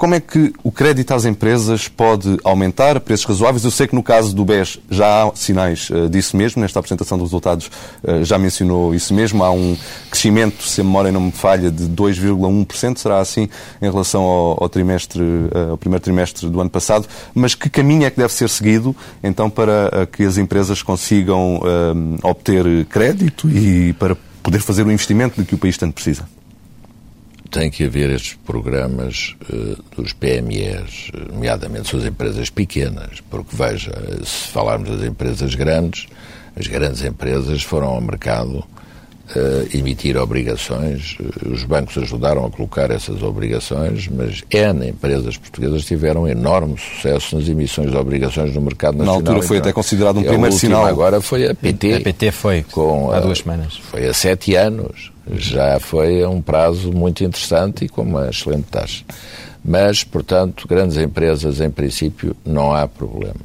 Como 0.00 0.14
é 0.14 0.20
que 0.20 0.50
o 0.64 0.72
crédito 0.72 1.12
às 1.12 1.26
empresas 1.26 1.86
pode 1.86 2.38
aumentar 2.42 2.96
a 2.96 3.00
preços 3.00 3.26
razoáveis? 3.26 3.64
Eu 3.64 3.70
sei 3.70 3.86
que 3.86 3.94
no 3.94 4.02
caso 4.02 4.34
do 4.34 4.46
BES 4.46 4.78
já 4.90 5.24
há 5.24 5.36
sinais 5.36 5.90
uh, 5.90 6.08
disso 6.08 6.38
mesmo, 6.38 6.62
nesta 6.62 6.78
apresentação 6.78 7.18
dos 7.18 7.26
resultados 7.26 7.70
uh, 8.02 8.24
já 8.24 8.38
mencionou 8.38 8.94
isso 8.94 9.12
mesmo. 9.12 9.44
Há 9.44 9.50
um 9.50 9.76
crescimento, 10.10 10.62
se 10.64 10.80
a 10.80 10.84
memória 10.84 11.12
não 11.12 11.20
me 11.20 11.30
falha, 11.30 11.70
de 11.70 11.84
2,1%, 11.84 12.96
será 12.96 13.18
assim 13.18 13.46
em 13.82 13.90
relação 13.90 14.22
ao, 14.22 14.70
trimestre, 14.70 15.20
uh, 15.20 15.72
ao 15.72 15.76
primeiro 15.76 16.02
trimestre 16.02 16.48
do 16.48 16.62
ano 16.62 16.70
passado. 16.70 17.06
Mas 17.34 17.54
que 17.54 17.68
caminho 17.68 18.06
é 18.06 18.10
que 18.10 18.16
deve 18.16 18.32
ser 18.32 18.48
seguido, 18.48 18.96
então, 19.22 19.50
para 19.50 20.08
que 20.10 20.22
as 20.22 20.38
empresas 20.38 20.82
consigam 20.82 21.60
obter 22.22 22.86
crédito 22.86 23.50
e 23.50 23.92
para 23.98 24.16
poder 24.42 24.60
fazer 24.60 24.86
o 24.86 24.90
investimento 24.90 25.38
de 25.38 25.46
que 25.46 25.54
o 25.54 25.58
país 25.58 25.76
tanto 25.76 25.92
precisa? 25.92 26.39
Tem 27.50 27.70
que 27.70 27.84
haver 27.84 28.10
estes 28.10 28.34
programas 28.34 29.34
uh, 29.52 29.82
dos 29.96 30.12
PMEs, 30.12 31.10
nomeadamente 31.32 31.88
suas 31.88 32.04
empresas 32.04 32.48
pequenas, 32.48 33.20
porque 33.28 33.54
veja, 33.56 33.92
se 34.24 34.48
falarmos 34.48 34.88
das 34.90 35.02
empresas 35.02 35.54
grandes, 35.54 36.06
as 36.56 36.66
grandes 36.66 37.02
empresas 37.02 37.62
foram 37.62 37.88
ao 37.88 38.00
mercado 38.00 38.64
uh, 39.36 39.76
emitir 39.76 40.16
obrigações, 40.16 41.16
uh, 41.20 41.52
os 41.52 41.64
bancos 41.64 41.98
ajudaram 41.98 42.46
a 42.46 42.50
colocar 42.50 42.90
essas 42.90 43.22
obrigações, 43.22 44.08
mas 44.08 44.42
N 44.50 44.88
empresas 44.88 45.36
portuguesas 45.36 45.84
tiveram 45.84 46.28
enorme 46.28 46.76
sucesso 46.78 47.36
nas 47.36 47.48
emissões 47.48 47.90
de 47.90 47.96
obrigações 47.96 48.54
no 48.54 48.60
mercado 48.60 48.98
nacional. 48.98 49.22
Na 49.22 49.30
altura 49.30 49.46
foi 49.46 49.56
então, 49.58 49.70
até 49.70 49.74
considerado 49.74 50.18
um 50.18 50.22
primeiro 50.22 50.54
sinal. 50.54 50.86
agora 50.86 51.20
foi 51.20 51.48
a 51.48 51.54
PT. 51.54 51.94
A 51.94 52.00
PT 52.00 52.32
foi, 52.32 52.64
com, 52.70 53.10
há 53.10 53.20
duas 53.20 53.38
semanas. 53.38 53.76
Foi 53.76 54.06
há 54.06 54.14
sete 54.14 54.54
anos 54.54 55.10
já 55.36 55.78
foi 55.78 56.24
um 56.24 56.40
prazo 56.40 56.92
muito 56.92 57.22
interessante 57.22 57.84
e 57.84 57.88
com 57.88 58.02
uma 58.02 58.28
excelente 58.28 58.64
taxa. 58.64 59.04
Mas, 59.64 60.02
portanto, 60.02 60.66
grandes 60.66 60.96
empresas, 60.96 61.60
em 61.60 61.70
princípio, 61.70 62.34
não 62.44 62.72
há 62.72 62.88
problema. 62.88 63.36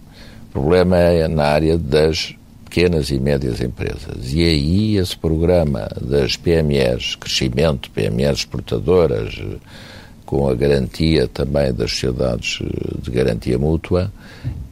O 0.50 0.52
problema 0.54 0.98
é 0.98 1.28
na 1.28 1.44
área 1.44 1.78
das 1.78 2.34
pequenas 2.76 3.10
e 3.10 3.18
médias 3.18 3.62
empresas. 3.62 4.34
E 4.34 4.44
aí 4.44 4.98
esse 4.98 5.16
programa 5.16 5.88
das 6.02 6.36
PMEs, 6.36 7.16
crescimento, 7.16 7.90
PMEs 7.92 8.40
exportadoras, 8.40 9.42
com 10.26 10.50
a 10.50 10.54
garantia 10.54 11.26
também 11.26 11.74
das 11.74 11.92
sociedades 11.92 12.60
de 13.02 13.12
garantia 13.12 13.58
mútua, 13.58 14.12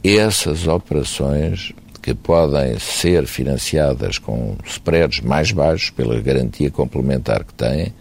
essas 0.02 0.66
operações 0.66 1.72
que 2.02 2.12
podem 2.12 2.78
ser 2.78 3.26
financiadas 3.26 4.18
com 4.18 4.54
spreads 4.66 5.20
mais 5.20 5.50
baixos 5.50 5.88
pela 5.88 6.20
garantia 6.20 6.70
complementar 6.70 7.42
que 7.42 7.54
têm, 7.54 7.94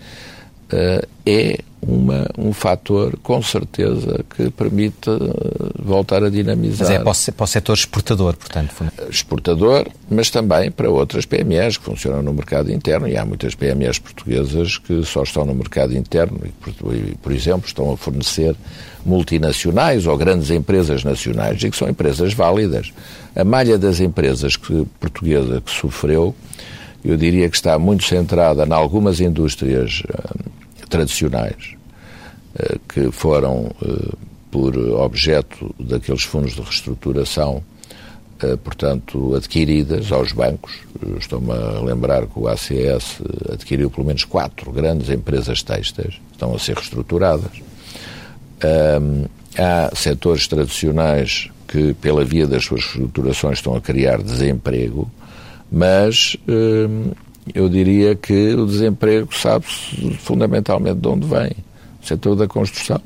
eh, 0.69 1.07
é 1.25 1.59
uma, 1.87 2.27
um 2.37 2.53
fator, 2.53 3.17
com 3.21 3.41
certeza, 3.41 4.23
que 4.35 4.49
permite 4.49 5.09
eh, 5.09 5.71
voltar 5.79 6.23
a 6.23 6.29
dinamizar. 6.29 6.87
Mas 6.87 6.89
é 6.89 6.99
para 6.99 7.11
o, 7.11 7.33
para 7.33 7.43
o 7.43 7.47
setor 7.47 7.73
exportador, 7.73 8.35
portanto. 8.35 8.91
Exportador, 9.09 9.87
mas 10.09 10.29
também 10.29 10.71
para 10.71 10.89
outras 10.89 11.25
PMEs 11.25 11.77
que 11.77 11.83
funcionam 11.83 12.21
no 12.21 12.33
mercado 12.33 12.71
interno, 12.71 13.07
e 13.07 13.17
há 13.17 13.25
muitas 13.25 13.55
PMEs 13.55 13.99
portuguesas 13.99 14.77
que 14.77 15.03
só 15.03 15.23
estão 15.23 15.45
no 15.45 15.53
mercado 15.53 15.95
interno 15.95 16.39
e, 16.45 17.15
por, 17.21 17.31
exemplo, 17.31 17.67
estão 17.67 17.91
a 17.91 17.97
fornecer 17.97 18.55
multinacionais 19.05 20.07
ou 20.07 20.17
grandes 20.17 20.49
empresas 20.49 21.03
nacionais 21.03 21.61
e 21.61 21.69
que 21.69 21.77
são 21.77 21.89
empresas 21.89 22.33
válidas. 22.33 22.93
A 23.35 23.43
malha 23.43 23.77
das 23.77 23.99
empresas 23.99 24.55
que, 24.55 24.85
portuguesa 24.99 25.59
que 25.59 25.71
sofreu, 25.71 26.33
eu 27.03 27.17
diria 27.17 27.49
que 27.49 27.55
está 27.55 27.77
muito 27.77 28.05
centrada 28.05 28.65
em 28.65 28.71
algumas 28.71 29.19
indústrias 29.19 30.03
uh, 30.07 30.52
tradicionais 30.93 31.75
uh, 32.55 32.79
que 32.87 33.11
foram, 33.11 33.71
uh, 33.81 34.17
por 34.51 34.77
objeto 34.77 35.73
daqueles 35.79 36.21
fundos 36.21 36.53
de 36.53 36.61
reestruturação, 36.61 37.63
portanto, 38.63 39.35
adquiridas 39.35 40.11
aos 40.11 40.33
bancos. 40.33 40.73
Estou-me 41.17 41.53
a 41.53 41.79
lembrar 41.79 42.27
que 42.27 42.37
o 42.37 42.47
ACS 42.47 43.21
adquiriu 43.51 43.89
pelo 43.89 44.05
menos 44.05 44.25
quatro 44.25 44.69
grandes 44.69 45.09
empresas 45.09 45.63
textas, 45.63 46.19
estão 46.29 46.53
a 46.53 46.59
ser 46.59 46.75
reestruturadas. 46.75 47.61
há 49.57 49.95
setores 49.95 50.45
tradicionais 50.45 51.49
que, 51.69 51.93
pela 51.93 52.25
via 52.25 52.45
das 52.45 52.65
suas 52.65 52.81
reestruturações, 52.81 53.59
estão 53.59 53.75
a 53.75 53.81
criar 53.81 54.21
desemprego, 54.21 55.09
mas 55.71 56.35
eu 57.53 57.67
diria 57.67 58.15
que 58.15 58.53
o 58.53 58.65
desemprego 58.65 59.35
sabe-se 59.35 60.13
fundamentalmente 60.19 60.99
de 60.99 61.07
onde 61.07 61.27
vem. 61.27 61.51
O 62.01 62.05
setor 62.05 62.35
da 62.35 62.47
construção. 62.47 63.01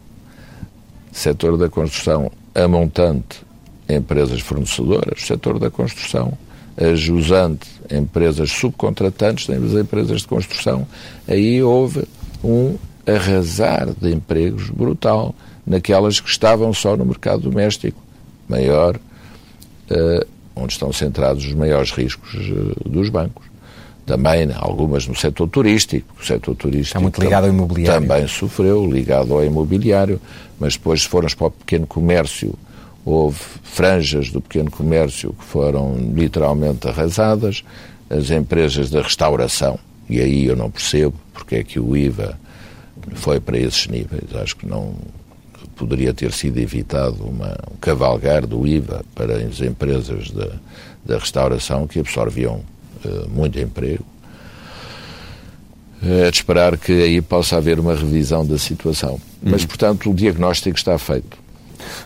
O 1.11 1.15
setor 1.15 1.57
da 1.57 1.69
construção, 1.69 2.31
a 2.53 3.93
empresas 3.93 4.41
fornecedoras, 4.41 5.23
o 5.23 5.25
setor 5.25 5.57
da 5.59 5.69
construção, 5.69 6.37
a 6.75 6.93
jusante, 6.93 7.67
empresas 7.91 8.51
subcontratantes, 8.51 9.49
as 9.49 9.73
empresas 9.73 10.21
de 10.21 10.27
construção. 10.27 10.87
Aí 11.27 11.63
houve 11.63 12.07
um 12.43 12.75
arrasar 13.07 13.89
de 13.99 14.13
empregos 14.13 14.69
brutal 14.69 15.33
naquelas 15.65 16.19
que 16.19 16.29
estavam 16.29 16.73
só 16.73 16.95
no 16.95 17.05
mercado 17.05 17.49
doméstico 17.49 17.99
maior, 18.47 18.95
uh, 18.95 20.27
onde 20.55 20.73
estão 20.73 20.91
centrados 20.93 21.45
os 21.45 21.53
maiores 21.53 21.91
riscos 21.91 22.33
uh, 22.33 22.89
dos 22.89 23.09
bancos. 23.09 23.46
Também 24.07 24.49
algumas 24.55 25.05
no 25.05 25.13
setor 25.13 25.49
turístico. 25.49 26.15
O 26.19 26.25
setor 26.25 26.55
turístico 26.55 26.87
Está 26.97 26.99
muito 27.01 27.21
ligado 27.21 27.43
ao 27.43 27.49
imobiliário. 27.49 28.07
Também 28.07 28.27
sofreu, 28.27 28.89
ligado 28.89 29.33
ao 29.33 29.43
imobiliário, 29.43 30.19
mas 30.57 30.73
depois, 30.73 31.03
formos 31.03 31.35
para 31.35 31.47
o 31.47 31.51
pequeno 31.51 31.85
comércio, 31.85 32.55
houve 33.03 33.37
franjas 33.63 34.31
do 34.31 34.39
pequeno 34.39 34.71
comércio 34.71 35.33
que 35.33 35.43
foram 35.43 35.95
literalmente 36.15 36.87
arrasadas, 36.87 37.65
as 38.09 38.31
empresas 38.31 38.89
da 38.89 39.01
restauração, 39.01 39.77
e 40.09 40.21
aí 40.21 40.45
eu 40.45 40.55
não 40.55 40.71
percebo 40.71 41.13
porque 41.33 41.57
é 41.57 41.63
que 41.63 41.77
o 41.77 41.95
IVA 41.95 42.39
foi 43.15 43.41
para 43.41 43.57
esses 43.57 43.87
níveis. 43.87 44.23
Acho 44.33 44.55
que 44.55 44.65
não, 44.65 44.95
poderia 45.77 46.13
ter 46.13 46.31
sido 46.33 46.57
evitado 46.57 47.23
uma, 47.23 47.55
um 47.71 47.75
cavalgar 47.79 48.45
do 48.45 48.65
IVA 48.65 49.05
para 49.13 49.37
as 49.37 49.61
empresas 49.61 50.31
da, 50.31 50.49
da 51.05 51.17
restauração 51.17 51.87
que 51.87 51.99
absorviam 51.99 52.61
muito 53.29 53.59
emprego. 53.59 54.05
É 56.01 56.29
de 56.29 56.37
esperar 56.37 56.77
que 56.77 56.91
aí 56.91 57.21
possa 57.21 57.57
haver 57.57 57.79
uma 57.79 57.95
revisão 57.95 58.45
da 58.45 58.57
situação. 58.57 59.19
Mas, 59.41 59.61
uhum. 59.61 59.67
portanto, 59.67 60.09
o 60.11 60.13
diagnóstico 60.13 60.77
está 60.77 60.97
feito. 60.97 61.37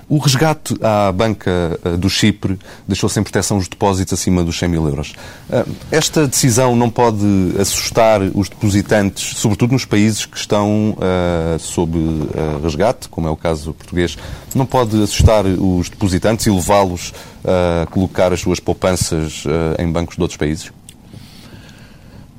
O 0.08 0.18
resgate 0.18 0.76
à 0.82 1.12
banca 1.12 1.80
eh, 1.84 1.98
do 1.98 2.10
Chipre 2.10 2.58
deixou 2.88 3.10
sem 3.10 3.24
proteção 3.24 3.58
os 3.58 3.68
depósitos 3.68 4.14
acima 4.14 4.44
dos 4.44 4.58
100 4.58 4.70
mil 4.70 4.88
euros. 4.88 5.14
Eh, 5.50 5.66
esta 5.92 6.28
decisão 6.28 6.76
não 6.76 6.90
pode 6.90 7.26
assustar 7.60 8.22
os 8.34 8.50
depositantes, 8.50 9.38
sobretudo 9.38 9.72
nos 9.72 9.86
países 9.86 10.26
que 10.26 10.38
estão 10.38 10.92
uh, 10.92 11.60
sob 11.60 11.98
uh, 11.98 12.62
resgate, 12.62 13.10
como 13.10 13.28
é 13.28 13.32
o 13.32 13.36
caso 13.36 13.74
português, 13.74 14.18
não 14.54 14.66
pode 14.66 15.02
assustar 15.02 15.46
os 15.46 15.90
depositantes 15.90 16.46
e 16.46 16.52
levá-los 16.52 17.14
a 17.44 17.86
colocar 17.88 18.34
as 18.34 18.40
suas 18.40 18.60
poupanças 18.60 19.46
uh, 19.46 19.82
em 19.82 19.92
bancos 19.92 20.16
de 20.16 20.22
outros 20.22 20.38
países? 20.38 20.72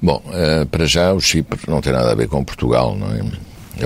Bom, 0.03 0.21
para 0.71 0.85
já 0.85 1.13
o 1.13 1.21
Chipre 1.21 1.61
não 1.69 1.81
tem 1.81 1.93
nada 1.93 2.11
a 2.11 2.15
ver 2.15 2.27
com 2.27 2.43
Portugal, 2.43 2.97
não 2.97 3.07
é? 3.15 3.23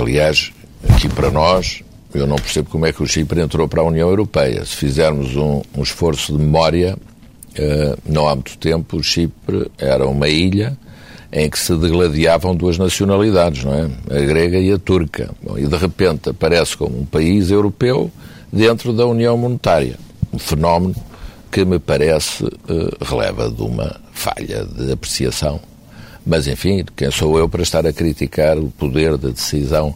Aliás, 0.00 0.50
aqui 0.88 1.08
para 1.10 1.30
nós, 1.30 1.82
eu 2.14 2.26
não 2.26 2.36
percebo 2.36 2.70
como 2.70 2.86
é 2.86 2.92
que 2.92 3.02
o 3.02 3.06
Chipre 3.06 3.40
entrou 3.40 3.68
para 3.68 3.82
a 3.82 3.84
União 3.84 4.08
Europeia. 4.08 4.64
Se 4.64 4.76
fizermos 4.76 5.36
um, 5.36 5.62
um 5.76 5.82
esforço 5.82 6.32
de 6.32 6.38
memória, 6.38 6.96
uh, 6.96 7.98
não 8.06 8.26
há 8.26 8.34
muito 8.34 8.56
tempo, 8.58 8.96
o 8.96 9.02
Chipre 9.02 9.70
era 9.78 10.06
uma 10.06 10.28
ilha 10.28 10.76
em 11.32 11.50
que 11.50 11.58
se 11.58 11.76
degladiavam 11.76 12.54
duas 12.54 12.78
nacionalidades, 12.78 13.64
não 13.64 13.74
é? 13.74 13.90
A 14.10 14.20
grega 14.24 14.58
e 14.58 14.72
a 14.72 14.78
turca. 14.78 15.30
Bom, 15.42 15.58
e 15.58 15.66
de 15.66 15.76
repente 15.76 16.30
aparece 16.30 16.76
como 16.76 16.98
um 16.98 17.04
país 17.04 17.50
europeu 17.50 18.10
dentro 18.50 18.92
da 18.92 19.04
União 19.04 19.36
Monetária. 19.36 19.98
Um 20.32 20.38
fenómeno 20.38 20.94
que 21.50 21.64
me 21.64 21.78
parece 21.78 22.44
uh, 22.44 23.04
releva 23.04 23.50
de 23.50 23.62
uma 23.62 24.00
falha 24.12 24.64
de 24.64 24.92
apreciação. 24.92 25.60
Mas, 26.26 26.48
enfim, 26.48 26.84
quem 26.96 27.08
sou 27.10 27.38
eu 27.38 27.48
para 27.48 27.62
estar 27.62 27.86
a 27.86 27.92
criticar 27.92 28.58
o 28.58 28.68
poder 28.72 29.16
da 29.16 29.28
decisão 29.28 29.94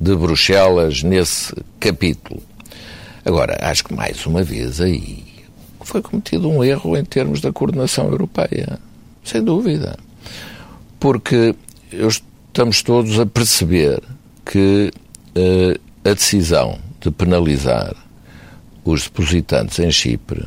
de 0.00 0.14
Bruxelas 0.14 1.02
nesse 1.02 1.52
capítulo. 1.80 2.40
Agora, 3.24 3.58
acho 3.60 3.84
que 3.84 3.92
mais 3.94 4.24
uma 4.24 4.44
vez 4.44 4.80
aí 4.80 5.24
foi 5.80 6.00
cometido 6.00 6.48
um 6.48 6.62
erro 6.62 6.96
em 6.96 7.04
termos 7.04 7.40
da 7.40 7.52
coordenação 7.52 8.06
europeia, 8.06 8.78
sem 9.24 9.42
dúvida. 9.42 9.98
Porque 11.00 11.54
estamos 11.90 12.82
todos 12.82 13.18
a 13.18 13.26
perceber 13.26 14.00
que 14.46 14.92
uh, 15.36 16.08
a 16.08 16.14
decisão 16.14 16.78
de 17.00 17.10
penalizar 17.10 17.94
os 18.84 19.04
depositantes 19.04 19.80
em 19.80 19.90
Chipre 19.90 20.44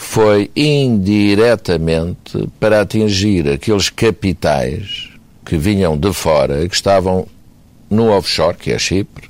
foi 0.00 0.50
indiretamente 0.56 2.48
para 2.58 2.80
atingir 2.80 3.46
aqueles 3.48 3.90
capitais 3.90 5.10
que 5.44 5.58
vinham 5.58 5.96
de 5.96 6.10
fora 6.12 6.66
que 6.66 6.74
estavam 6.74 7.28
no 7.88 8.10
offshore, 8.10 8.56
que 8.56 8.72
é 8.72 8.78
Chipre, 8.78 9.28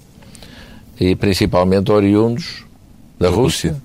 e 0.99 1.17
principalmente 1.17 1.91
oriundos 1.91 2.65
da 3.19 3.29
Rússia. 3.29 3.77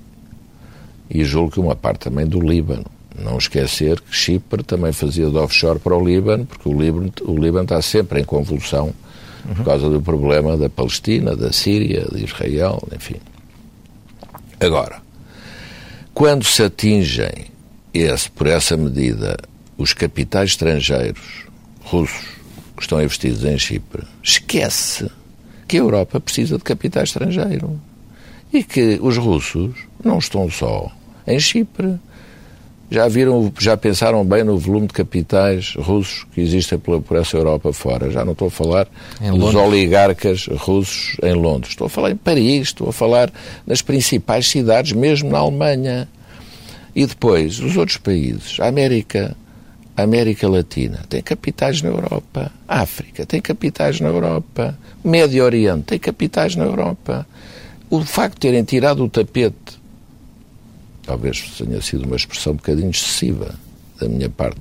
E 1.09 1.23
julgo 1.25 1.51
que 1.51 1.59
uma 1.59 1.75
parte 1.75 2.01
também 2.01 2.27
do 2.27 2.39
Líbano. 2.39 2.85
Não 3.17 3.37
esquecer 3.37 3.99
que 3.99 4.15
Chipre 4.15 4.63
também 4.63 4.93
fazia 4.93 5.29
de 5.29 5.37
offshore 5.37 5.79
para 5.79 5.97
o 5.97 6.05
Líbano, 6.05 6.45
porque 6.45 6.69
o 6.69 6.79
Líbano, 6.79 7.11
o 7.23 7.33
Líbano 7.33 7.63
está 7.63 7.81
sempre 7.81 8.21
em 8.21 8.23
convulsão 8.23 8.93
por 9.55 9.65
causa 9.65 9.89
do 9.89 10.01
problema 10.01 10.55
da 10.55 10.69
Palestina, 10.69 11.35
da 11.35 11.51
Síria, 11.51 12.05
de 12.11 12.23
Israel, 12.23 12.81
enfim. 12.95 13.15
Agora, 14.59 15.04
quando 16.15 16.45
se 16.45 16.63
atingem 16.63 17.51
esse, 17.93 18.31
por 18.31 18.47
essa 18.47 18.77
medida 18.77 19.37
os 19.77 19.93
capitais 19.93 20.51
estrangeiros 20.51 21.45
russos 21.83 22.25
que 22.77 22.83
estão 22.83 23.03
investidos 23.03 23.43
em 23.43 23.59
Chipre, 23.59 24.07
esquece 24.23 25.11
que 25.67 25.75
a 25.75 25.81
Europa 25.81 26.21
precisa 26.21 26.57
de 26.57 26.63
capital 26.63 27.03
estrangeiro 27.03 27.79
e 28.53 28.63
que 28.63 28.97
os 29.01 29.17
russos 29.17 29.75
não 30.01 30.17
estão 30.17 30.49
só 30.49 30.89
em 31.27 31.37
Chipre. 31.37 31.99
Já 32.89 33.07
viram, 33.07 33.51
já 33.59 33.75
pensaram 33.75 34.23
bem 34.23 34.43
no 34.43 34.57
volume 34.57 34.87
de 34.87 34.93
capitais 34.93 35.73
russos 35.75 36.25
que 36.33 36.41
existem 36.41 36.77
por, 36.77 37.01
por 37.01 37.17
essa 37.17 37.35
Europa 37.35 37.73
fora? 37.73 38.11
Já 38.11 38.23
não 38.23 38.33
estou 38.33 38.47
a 38.47 38.51
falar 38.51 38.87
em 39.19 39.31
dos 39.31 39.39
Londres. 39.39 39.55
oligarcas 39.55 40.47
russos 40.47 41.17
em 41.23 41.33
Londres. 41.33 41.71
Estou 41.71 41.87
a 41.87 41.89
falar 41.89 42.11
em 42.11 42.15
Paris, 42.15 42.67
estou 42.67 42.87
a 42.89 42.93
falar 42.93 43.31
nas 43.65 43.81
principais 43.81 44.47
cidades, 44.47 44.91
mesmo 44.91 45.29
na 45.31 45.39
Alemanha. 45.39 46.07
E 46.95 47.05
depois, 47.05 47.59
os 47.59 47.75
outros 47.75 47.97
países, 47.97 48.59
a 48.59 48.67
América 48.67 49.35
a 49.97 50.03
América 50.03 50.47
Latina 50.47 50.99
tem 51.07 51.21
capitais 51.21 51.81
na 51.81 51.89
Europa, 51.89 52.51
a 52.67 52.81
África 52.81 53.25
tem 53.25 53.39
capitais 53.39 54.01
na 54.01 54.09
Europa, 54.09 54.77
o 55.01 55.07
Médio 55.09 55.43
Oriente 55.43 55.83
tem 55.83 55.99
capitais 55.99 56.55
na 56.55 56.65
Europa. 56.65 57.25
O 57.89 58.03
facto 58.03 58.33
de 58.35 58.39
terem 58.41 58.63
tirado 58.63 59.05
o 59.05 59.09
tapete, 59.09 59.79
talvez 61.05 61.41
tenha 61.57 61.81
sido 61.81 62.05
uma 62.05 62.15
expressão 62.15 62.53
um 62.53 62.57
bocadinho 62.57 62.89
excessiva 62.89 63.53
da 63.99 64.07
minha 64.07 64.29
parte, 64.29 64.59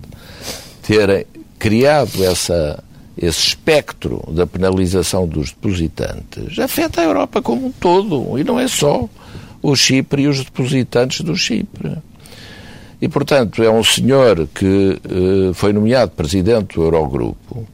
terem 0.83 1.27
criado 1.59 2.25
essa, 2.25 2.83
esse 3.17 3.49
espectro 3.49 4.23
da 4.33 4.47
penalização 4.47 5.27
dos 5.27 5.51
depositantes 5.51 6.59
afeta 6.59 7.01
a 7.01 7.05
Europa 7.05 7.43
como 7.43 7.67
um 7.67 7.73
todo 7.73 8.39
e 8.39 8.45
não 8.45 8.59
é 8.61 8.69
só 8.69 9.09
o 9.63 9.75
Chipre 9.75 10.23
e 10.23 10.29
os 10.29 10.45
depositantes 10.45 11.23
do 11.23 11.35
Chipre. 11.35 11.97
E, 13.01 13.09
portanto, 13.09 13.63
é 13.63 13.71
um 13.71 13.83
senhor 13.83 14.47
que 14.55 15.01
uh, 15.05 15.55
foi 15.55 15.73
nomeado 15.73 16.13
presidente 16.13 16.77
do 16.77 16.83
Eurogrupo, 16.83 17.67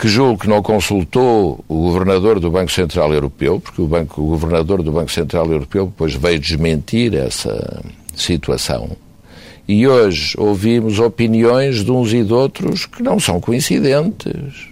que 0.00 0.08
julgo 0.08 0.40
que 0.40 0.48
não 0.48 0.62
consultou 0.62 1.62
o 1.68 1.74
governador 1.74 2.40
do 2.40 2.50
Banco 2.50 2.72
Central 2.72 3.12
Europeu, 3.12 3.60
porque 3.60 3.82
o, 3.82 3.86
banco, 3.86 4.22
o 4.22 4.28
governador 4.28 4.82
do 4.82 4.90
Banco 4.90 5.12
Central 5.12 5.52
Europeu 5.52 5.84
depois 5.84 6.14
veio 6.14 6.38
desmentir 6.38 7.14
essa 7.14 7.84
situação. 8.16 8.96
E 9.68 9.86
hoje 9.86 10.34
ouvimos 10.38 10.98
opiniões 10.98 11.84
de 11.84 11.90
uns 11.92 12.14
e 12.14 12.24
de 12.24 12.32
outros 12.32 12.86
que 12.86 13.02
não 13.02 13.20
são 13.20 13.42
coincidentes. 13.42 14.70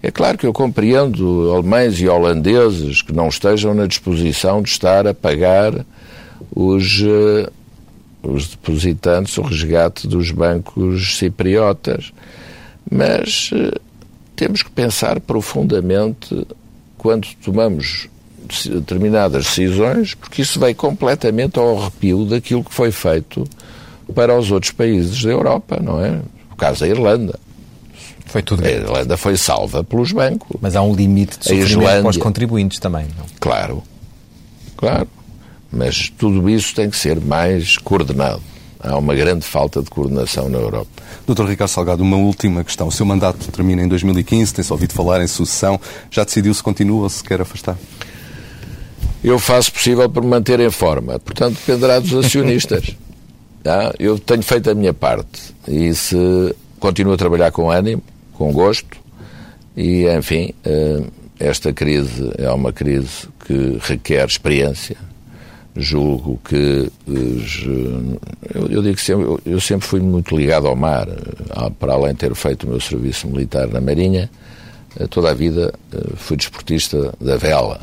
É 0.00 0.10
claro 0.12 0.38
que 0.38 0.46
eu 0.46 0.52
compreendo 0.52 1.52
alemães 1.52 2.00
e 2.00 2.06
holandeses 2.06 3.02
que 3.02 3.12
não 3.12 3.26
estejam 3.26 3.74
na 3.74 3.86
disposição 3.86 4.62
de 4.62 4.68
estar 4.68 5.04
a 5.04 5.12
pagar 5.12 5.84
os, 6.54 7.02
uh, 7.02 7.50
os 8.22 8.50
depositantes, 8.50 9.36
o 9.36 9.42
resgate 9.42 10.06
dos 10.06 10.30
bancos 10.30 11.18
cipriotas. 11.18 12.12
Mas 12.90 13.50
uh, 13.52 13.80
temos 14.34 14.62
que 14.62 14.70
pensar 14.70 15.20
profundamente 15.20 16.46
quando 16.98 17.28
tomamos 17.42 18.08
determinadas 18.68 19.44
decisões, 19.44 20.14
porque 20.14 20.42
isso 20.42 20.58
vai 20.58 20.74
completamente 20.74 21.58
ao 21.58 21.78
arrepio 21.78 22.24
daquilo 22.24 22.64
que 22.64 22.74
foi 22.74 22.90
feito 22.90 23.46
para 24.14 24.36
os 24.36 24.50
outros 24.50 24.72
países 24.72 25.22
da 25.22 25.30
Europa, 25.30 25.78
não 25.80 26.04
é? 26.04 26.20
O 26.50 26.56
caso 26.56 26.80
da 26.80 26.88
Irlanda. 26.88 27.38
Foi 28.26 28.42
tudo. 28.42 28.64
A 28.64 28.70
Irlanda 28.70 29.16
foi 29.16 29.36
salva 29.36 29.82
pelos 29.82 30.12
bancos. 30.12 30.56
Mas 30.60 30.76
há 30.76 30.82
um 30.82 30.94
limite 30.94 31.38
de 31.38 31.44
sofrimento 31.44 32.02
para 32.02 32.10
os 32.10 32.16
contribuintes 32.16 32.78
também. 32.78 33.06
Não? 33.16 33.24
Claro, 33.40 33.82
claro. 34.76 35.08
Mas 35.72 36.10
tudo 36.10 36.48
isso 36.48 36.74
tem 36.74 36.90
que 36.90 36.96
ser 36.96 37.20
mais 37.20 37.76
coordenado. 37.78 38.42
Há 38.82 38.96
uma 38.96 39.14
grande 39.14 39.44
falta 39.44 39.82
de 39.82 39.90
coordenação 39.90 40.48
na 40.48 40.58
Europa. 40.58 40.90
Doutor 41.26 41.46
Ricardo 41.48 41.70
Salgado, 41.70 42.02
uma 42.02 42.16
última 42.16 42.64
questão. 42.64 42.88
O 42.88 42.92
seu 42.92 43.04
mandato 43.04 43.50
termina 43.52 43.82
em 43.82 43.88
2015, 43.88 44.54
tem-se 44.54 44.72
ouvido 44.72 44.94
falar 44.94 45.22
em 45.22 45.26
sucessão. 45.26 45.78
Já 46.10 46.24
decidiu 46.24 46.54
se 46.54 46.62
continua 46.62 47.02
ou 47.02 47.08
se 47.08 47.22
quer 47.22 47.40
afastar? 47.42 47.76
Eu 49.22 49.38
faço 49.38 49.70
possível 49.70 50.08
para 50.08 50.22
me 50.22 50.28
manter 50.28 50.60
em 50.60 50.70
forma. 50.70 51.18
Portanto, 51.18 51.58
dependerá 51.58 51.98
dos 51.98 52.14
acionistas. 52.24 52.96
tá? 53.62 53.92
Eu 53.98 54.18
tenho 54.18 54.42
feito 54.42 54.70
a 54.70 54.74
minha 54.74 54.94
parte. 54.94 55.54
E 55.68 55.94
se 55.94 56.16
continuo 56.78 57.12
a 57.12 57.16
trabalhar 57.18 57.52
com 57.52 57.70
ânimo, 57.70 58.02
com 58.32 58.50
gosto, 58.50 58.96
e, 59.76 60.06
enfim, 60.08 60.54
eh, 60.64 61.02
esta 61.38 61.72
crise 61.72 62.32
é 62.38 62.50
uma 62.50 62.72
crise 62.72 63.28
que 63.46 63.78
requer 63.82 64.26
experiência. 64.26 64.96
Julgo 65.76 66.40
que 66.44 66.90
eu, 68.54 68.66
eu 68.68 68.82
digo 68.82 68.98
sempre, 68.98 69.40
eu, 69.46 69.60
sempre 69.60 69.86
fui 69.86 70.00
muito 70.00 70.36
ligado 70.36 70.66
ao 70.66 70.74
mar, 70.74 71.06
para 71.78 71.92
além 71.92 72.12
de 72.12 72.18
ter 72.18 72.34
feito 72.34 72.64
o 72.64 72.70
meu 72.70 72.80
serviço 72.80 73.28
militar 73.28 73.68
na 73.68 73.80
Marinha, 73.80 74.28
eh, 74.98 75.06
toda 75.06 75.30
a 75.30 75.34
vida 75.34 75.72
eh, 75.92 76.12
fui 76.16 76.36
desportista 76.36 77.14
da 77.20 77.36
vela 77.36 77.80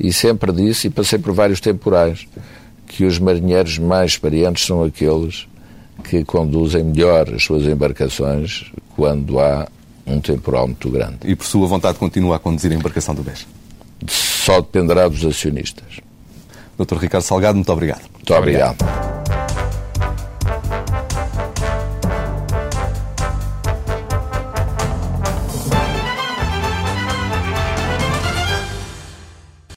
e 0.00 0.14
sempre 0.14 0.50
disse, 0.50 0.86
e 0.86 0.90
passei 0.90 1.18
por 1.18 1.34
vários 1.34 1.60
temporais, 1.60 2.26
que 2.86 3.04
os 3.04 3.18
marinheiros 3.18 3.78
mais 3.78 4.12
experientes 4.12 4.64
são 4.64 4.82
aqueles 4.82 5.46
que 6.02 6.24
conduzem 6.24 6.82
melhor 6.82 7.28
as 7.34 7.44
suas 7.44 7.66
embarcações 7.66 8.72
quando 8.96 9.38
há 9.38 9.68
um 10.06 10.18
temporal 10.18 10.66
muito 10.66 10.90
grande. 10.90 11.18
E 11.24 11.36
por 11.36 11.44
sua 11.46 11.66
vontade 11.66 11.98
continua 11.98 12.36
a 12.36 12.38
conduzir 12.38 12.72
a 12.72 12.74
embarcação 12.74 13.14
do 13.14 13.22
BES? 13.22 13.46
Só 14.08 14.62
dependerá 14.62 15.06
dos 15.06 15.24
acionistas. 15.24 16.00
Dr. 16.84 16.96
Ricardo 16.96 17.24
Salgado, 17.24 17.56
muito 17.56 17.72
obrigado. 17.72 18.02
Muito 18.14 18.34
obrigado. 18.34 18.82
obrigado. 18.82 19.19